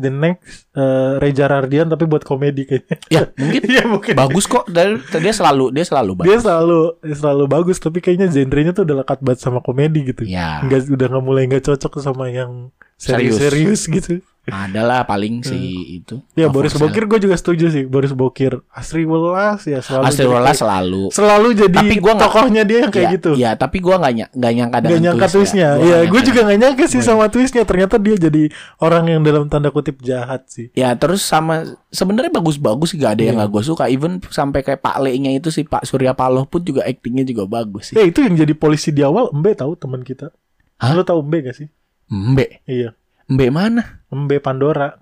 the 0.00 0.08
next 0.08 0.66
eh, 0.72 1.20
Reza 1.20 1.44
Rardian 1.44 1.86
tapi 1.86 2.04
buat 2.04 2.24
komedi 2.24 2.64
kayaknya. 2.64 2.96
Ya, 3.06 3.22
mungkin 3.40 3.60
Iya 3.62 3.82
mungkin. 3.84 4.14
bagus 4.16 4.44
kok. 4.44 4.64
Dari 4.66 4.96
dia 5.20 5.32
selalu 5.32 5.70
dia 5.70 5.84
selalu 5.84 6.12
bagus. 6.16 6.26
Dia 6.26 6.38
selalu 6.40 6.80
dia 6.98 7.16
selalu 7.16 7.44
bagus 7.46 7.76
tapi 7.76 7.98
kayaknya 8.00 8.26
genrenya 8.26 8.72
tuh 8.72 8.88
udah 8.88 9.04
lekat 9.04 9.20
banget 9.20 9.40
sama 9.40 9.60
komedi 9.60 10.08
gitu. 10.08 10.24
Ya. 10.24 10.64
Nggak 10.64 10.88
udah 10.88 11.06
nggak 11.06 11.24
mulai 11.24 11.44
nggak 11.46 11.62
cocok 11.62 11.92
sama 12.00 12.32
yang 12.32 12.72
Serius. 12.96 13.36
serius-serius 13.40 13.82
gitu. 13.86 14.12
Adalah 14.50 15.02
paling 15.02 15.40
si 15.40 15.56
itu. 15.96 16.20
Ya 16.34 16.46
Novel 16.46 16.66
Boris 16.66 16.74
Bokir 16.74 17.04
gue 17.04 17.18
juga 17.20 17.34
setuju 17.34 17.66
sih. 17.68 17.84
Boris 17.84 18.10
Bokir, 18.10 18.60
Asri 18.68 19.02
Welas 19.02 19.62
ya 19.64 19.78
selalu. 19.78 20.04
Jadi 20.10 20.26
Welas 20.26 20.56
selalu. 20.56 21.02
selalu 21.10 21.48
jadi 21.56 21.78
Tapi 21.80 21.94
gua 21.96 22.12
nggak- 22.12 22.22
tokohnya 22.26 22.62
dia 22.62 22.78
yang 22.80 22.90
kayak 22.90 23.04
ya, 23.04 23.14
gitu. 23.14 23.30
Ya, 23.34 23.50
tapi 23.54 23.78
gua 23.78 23.96
nggak 23.96 24.12
ny- 24.12 24.32
nggak 24.32 24.52
nyangka 24.52 24.78
dengan 24.78 24.90
Gak 24.92 25.04
nyangka 25.06 25.26
twistnya. 25.28 25.68
Iya, 25.76 25.96
nggak 26.00 26.10
gue 26.10 26.20
juga 26.22 26.40
gak 26.42 26.58
nyangka 26.58 26.84
sih 26.86 27.00
sama 27.00 27.24
twistnya. 27.26 27.62
Ternyata 27.62 27.96
dia 27.96 28.16
jadi 28.16 28.42
orang 28.78 29.04
yang 29.06 29.20
dalam 29.20 29.46
tanda 29.46 29.70
kutip 29.70 29.98
jahat 30.00 30.44
sih. 30.46 30.68
Ya 30.72 30.92
terus 30.94 31.20
sama 31.20 31.62
sebenarnya 31.88 32.30
bagus-bagus 32.30 32.92
gak 32.92 33.14
ada 33.14 33.22
yang 33.22 33.36
Iya. 33.36 33.40
nggak 33.40 33.50
gue 33.50 33.62
suka. 33.64 33.84
Even 33.86 34.18
sampai 34.26 34.60
kayak 34.60 34.80
Pak 34.80 34.98
Le-nya 34.98 35.30
itu 35.32 35.48
si 35.48 35.62
Pak 35.62 35.82
Surya 35.82 36.12
Paloh 36.12 36.44
pun 36.44 36.60
juga 36.60 36.82
aktingnya 36.82 37.22
juga 37.22 37.46
bagus 37.46 37.90
sih. 37.90 37.94
Ya 37.94 38.02
itu 38.02 38.20
yang 38.20 38.34
jadi 38.34 38.52
polisi 38.52 38.90
di 38.90 39.00
awal 39.00 39.30
Mbe 39.30 39.54
tahu 39.54 39.74
teman 39.74 40.00
kita. 40.00 40.30
Hah? 40.76 40.92
Lo 40.92 41.02
tahu 41.02 41.20
Mbe 41.20 41.38
gak 41.44 41.56
sih? 41.56 41.68
Mbe, 42.06 42.64
Iya. 42.64 42.90
Mbe 43.30 43.46
mana? 43.48 44.02
Mbe 44.10 44.36
Pandora 44.38 44.98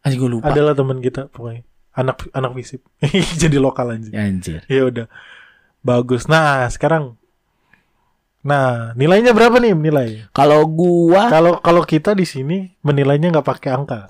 Anjir 0.00 0.16
gue 0.18 0.30
lupa. 0.32 0.48
adalah 0.48 0.72
teman 0.72 0.98
kita 0.98 1.28
pokoknya. 1.28 1.62
Anak 1.92 2.28
anak 2.30 2.52
visip. 2.52 2.80
jadi 3.40 3.56
lokal 3.56 3.90
anjing. 3.90 4.12
Ya, 4.12 4.22
Anjir. 4.22 4.60
Ya 4.66 4.82
udah. 4.84 5.06
Bagus. 5.80 6.24
Nah, 6.26 6.66
sekarang 6.66 7.20
Nah, 8.40 8.94
nilainya 8.94 9.34
berapa 9.34 9.58
nih 9.58 9.74
nilai? 9.74 10.30
Kalau 10.30 10.62
gua 10.64 11.26
Kalau 11.26 11.58
kalau 11.58 11.82
kita 11.82 12.14
di 12.14 12.22
sini 12.22 12.78
menilainya 12.80 13.34
nggak 13.34 13.42
pakai 13.44 13.74
angka. 13.74 14.06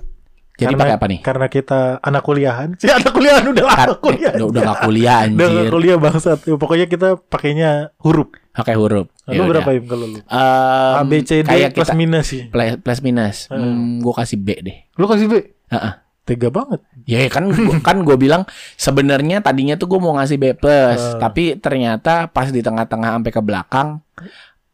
jadi 0.54 0.72
Karena- 0.72 0.80
pakai 0.82 0.94
apa 0.94 1.06
nih? 1.06 1.20
Karena 1.20 1.46
kita 1.48 1.80
anak 2.00 2.22
kuliahan. 2.22 2.68
Si 2.80 2.84
anak 2.86 3.12
kuliahan 3.12 3.44
udah 3.46 3.64
lama 3.64 3.76
Kar- 3.76 3.96
kuliah. 3.98 4.32
udah, 4.32 4.46
udah 4.46 4.60
gak 4.62 4.78
kuliah 4.84 5.18
Udah 5.24 5.32
nggak 5.32 5.48
anjir. 5.56 5.72
kuliah 5.72 5.96
bangsat. 5.96 6.38
Ya, 6.44 6.54
pokoknya 6.54 6.86
kita 6.86 7.08
pakainya 7.18 7.70
huruf. 7.96 8.28
Pakai 8.56 8.72
huruf. 8.74 9.12
Lu 9.28 9.42
berapa 9.44 9.68
ya 9.68 9.80
kalau 9.84 10.06
lu? 10.08 10.18
Um, 10.18 10.94
A 10.96 11.02
B 11.04 11.20
C 11.20 11.40
D 11.40 11.46
kayak 11.46 11.76
plus 11.76 11.84
kita 11.84 11.94
minus 11.94 12.26
sih. 12.26 12.42
plus, 12.48 12.80
plus 12.80 13.00
minus. 13.00 13.36
Hmm. 13.46 13.60
Hmm, 13.60 13.92
gua 14.00 14.14
kasih 14.18 14.40
B 14.40 14.48
deh. 14.58 14.76
Lu 14.96 15.04
kasih 15.04 15.28
B. 15.28 15.34
Heeh. 15.68 15.92
Tega 16.24 16.48
banget. 16.48 16.80
Ya 17.04 17.22
kan 17.28 17.46
gua, 17.46 17.76
kan 17.86 18.00
gue 18.00 18.16
bilang 18.16 18.42
sebenarnya 18.74 19.38
tadinya 19.38 19.76
tuh 19.76 19.86
gue 19.86 20.00
mau 20.00 20.16
ngasih 20.16 20.36
B 20.36 20.44
plus, 20.52 20.98
Hmm. 20.98 21.20
tapi 21.20 21.54
ternyata 21.54 22.26
pas 22.26 22.48
di 22.48 22.58
tengah-tengah 22.58 23.14
sampai 23.14 23.30
ke 23.30 23.38
belakang 23.38 23.88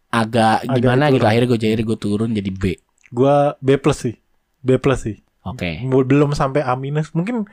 agak 0.08 0.62
Agak 0.62 0.76
gimana 0.76 1.04
gitu 1.08 1.24
akhirnya 1.24 1.48
gue 1.48 1.60
jadi 1.60 1.82
gue 1.82 1.98
turun 1.98 2.30
jadi 2.32 2.48
B. 2.48 2.80
Gua 3.10 3.52
B 3.58 3.76
plus 3.76 3.98
sih. 4.00 4.14
B 4.60 4.78
plus 4.78 5.02
sih. 5.02 5.16
Oke. 5.42 5.82
Belum 5.84 6.32
sampai 6.32 6.62
A 6.62 6.72
minus. 6.72 7.10
Mungkin 7.10 7.44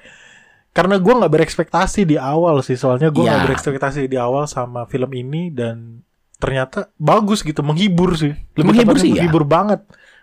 karena 0.70 0.96
gua 0.96 1.20
nggak 1.20 1.34
berekspektasi 1.34 2.06
di 2.06 2.16
awal 2.16 2.62
sih. 2.62 2.78
Soalnya 2.78 3.10
gua 3.10 3.26
nggak 3.26 3.42
Ya. 3.42 3.46
berekspektasi 3.50 4.06
di 4.06 4.16
awal 4.16 4.46
sama 4.46 4.86
film 4.86 5.10
ini 5.12 5.50
dan 5.50 6.06
ternyata 6.40 6.90
bagus 6.96 7.44
gitu, 7.44 7.60
menghibur 7.62 8.16
sih. 8.16 8.34
Menghibur 8.56 8.96
tepatnya 8.96 9.02
sih, 9.02 9.12
ya. 9.12 9.16
menghibur 9.22 9.44
banget. 9.44 9.82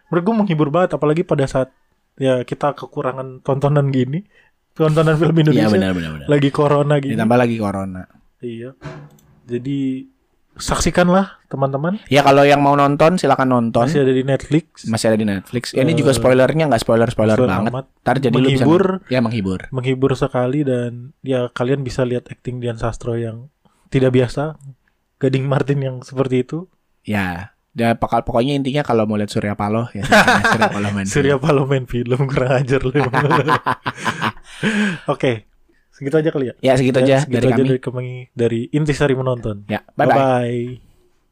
Menurut 0.08 0.34
menghibur 0.34 0.68
banget 0.68 0.90
apalagi 0.92 1.22
pada 1.22 1.44
saat 1.44 1.68
ya 2.16 2.40
kita 2.42 2.72
kekurangan 2.72 3.40
tontonan 3.40 3.88
gini. 3.88 4.24
Tontonan 4.72 5.14
film 5.14 5.32
Iya 5.32 5.42
Indonesia 5.42 5.72
benar 5.72 5.92
benar 5.92 6.10
benar. 6.14 6.26
lagi 6.26 6.48
corona 6.50 6.94
gini. 6.96 7.12
Ditambah 7.12 7.38
lagi 7.38 7.56
corona. 7.56 8.02
Iya. 8.38 8.70
Jadi 9.44 10.04
saksikanlah 10.54 11.44
teman-teman. 11.46 12.00
Ya 12.06 12.20
kalau 12.20 12.40
yang 12.40 12.60
mau 12.60 12.72
nonton 12.72 13.16
silakan 13.16 13.48
nonton. 13.50 13.84
Masih 13.84 14.00
ada 14.00 14.10
di 14.10 14.20
Netflix. 14.22 14.84
Masih 14.84 15.06
ada 15.08 15.18
di 15.18 15.24
Netflix. 15.24 15.72
Ya, 15.72 15.80
ini 15.80 15.92
Eh, 15.92 15.98
juga 15.98 16.12
spoilernya 16.12 16.64
nggak 16.66 16.80
spoiler 16.80 17.08
spoiler 17.08 17.36
banget. 17.36 17.72
amat. 17.72 17.86
Ntar 18.00 18.16
jadi 18.18 18.32
lu 18.34 18.40
bisa 18.46 18.64
Menghibur. 18.64 18.84
ya 19.06 19.20
menghibur. 19.20 19.60
Menghibur 19.70 20.12
sekali 20.12 20.60
dan 20.60 21.12
ya 21.20 21.48
kalian 21.48 21.80
bisa 21.80 22.02
lihat 22.02 22.26
acting 22.26 22.58
Dian 22.58 22.76
Sastro 22.76 23.16
yang 23.16 23.48
tidak 23.88 24.12
biasa. 24.12 24.56
Gading 25.16 25.44
Martin 25.44 25.78
yang 25.80 25.96
seperti 26.00 26.42
itu. 26.42 26.68
Ya. 27.02 27.56
Ya 27.76 27.92
pokok- 27.92 28.24
pokoknya 28.24 28.56
intinya 28.56 28.80
kalau 28.80 29.04
mau 29.04 29.16
lihat 29.16 29.28
Surya 29.28 29.52
Paloh 29.52 29.84
ya 29.92 30.00
ya, 30.08 30.42
Surya 30.48 30.72
Paloh 30.72 30.90
main 30.90 31.04
Surya. 31.04 31.36
Paloh 31.36 31.64
main 31.64 31.84
film 31.84 32.24
kurang 32.24 32.56
ajar 32.56 32.80
lu. 32.80 32.92
Oke. 35.06 35.44
Segitu 35.92 36.16
aja 36.16 36.28
kali 36.28 36.52
ya. 36.52 36.54
Ya 36.60 36.72
segitu 36.76 37.00
Ya, 37.00 37.04
aja 37.04 37.16
segitu 37.24 37.36
dari 37.38 37.46
aja 37.46 37.56
kami. 37.56 37.68
dari 37.68 37.80
kami 37.80 38.06
dari 38.32 38.60
Intisari 38.68 39.12
menonton. 39.12 39.64
Ya, 39.64 39.80
bye 39.92 40.04
bye. 40.04 40.08
Bye 40.08 40.16
bye. 40.16 40.85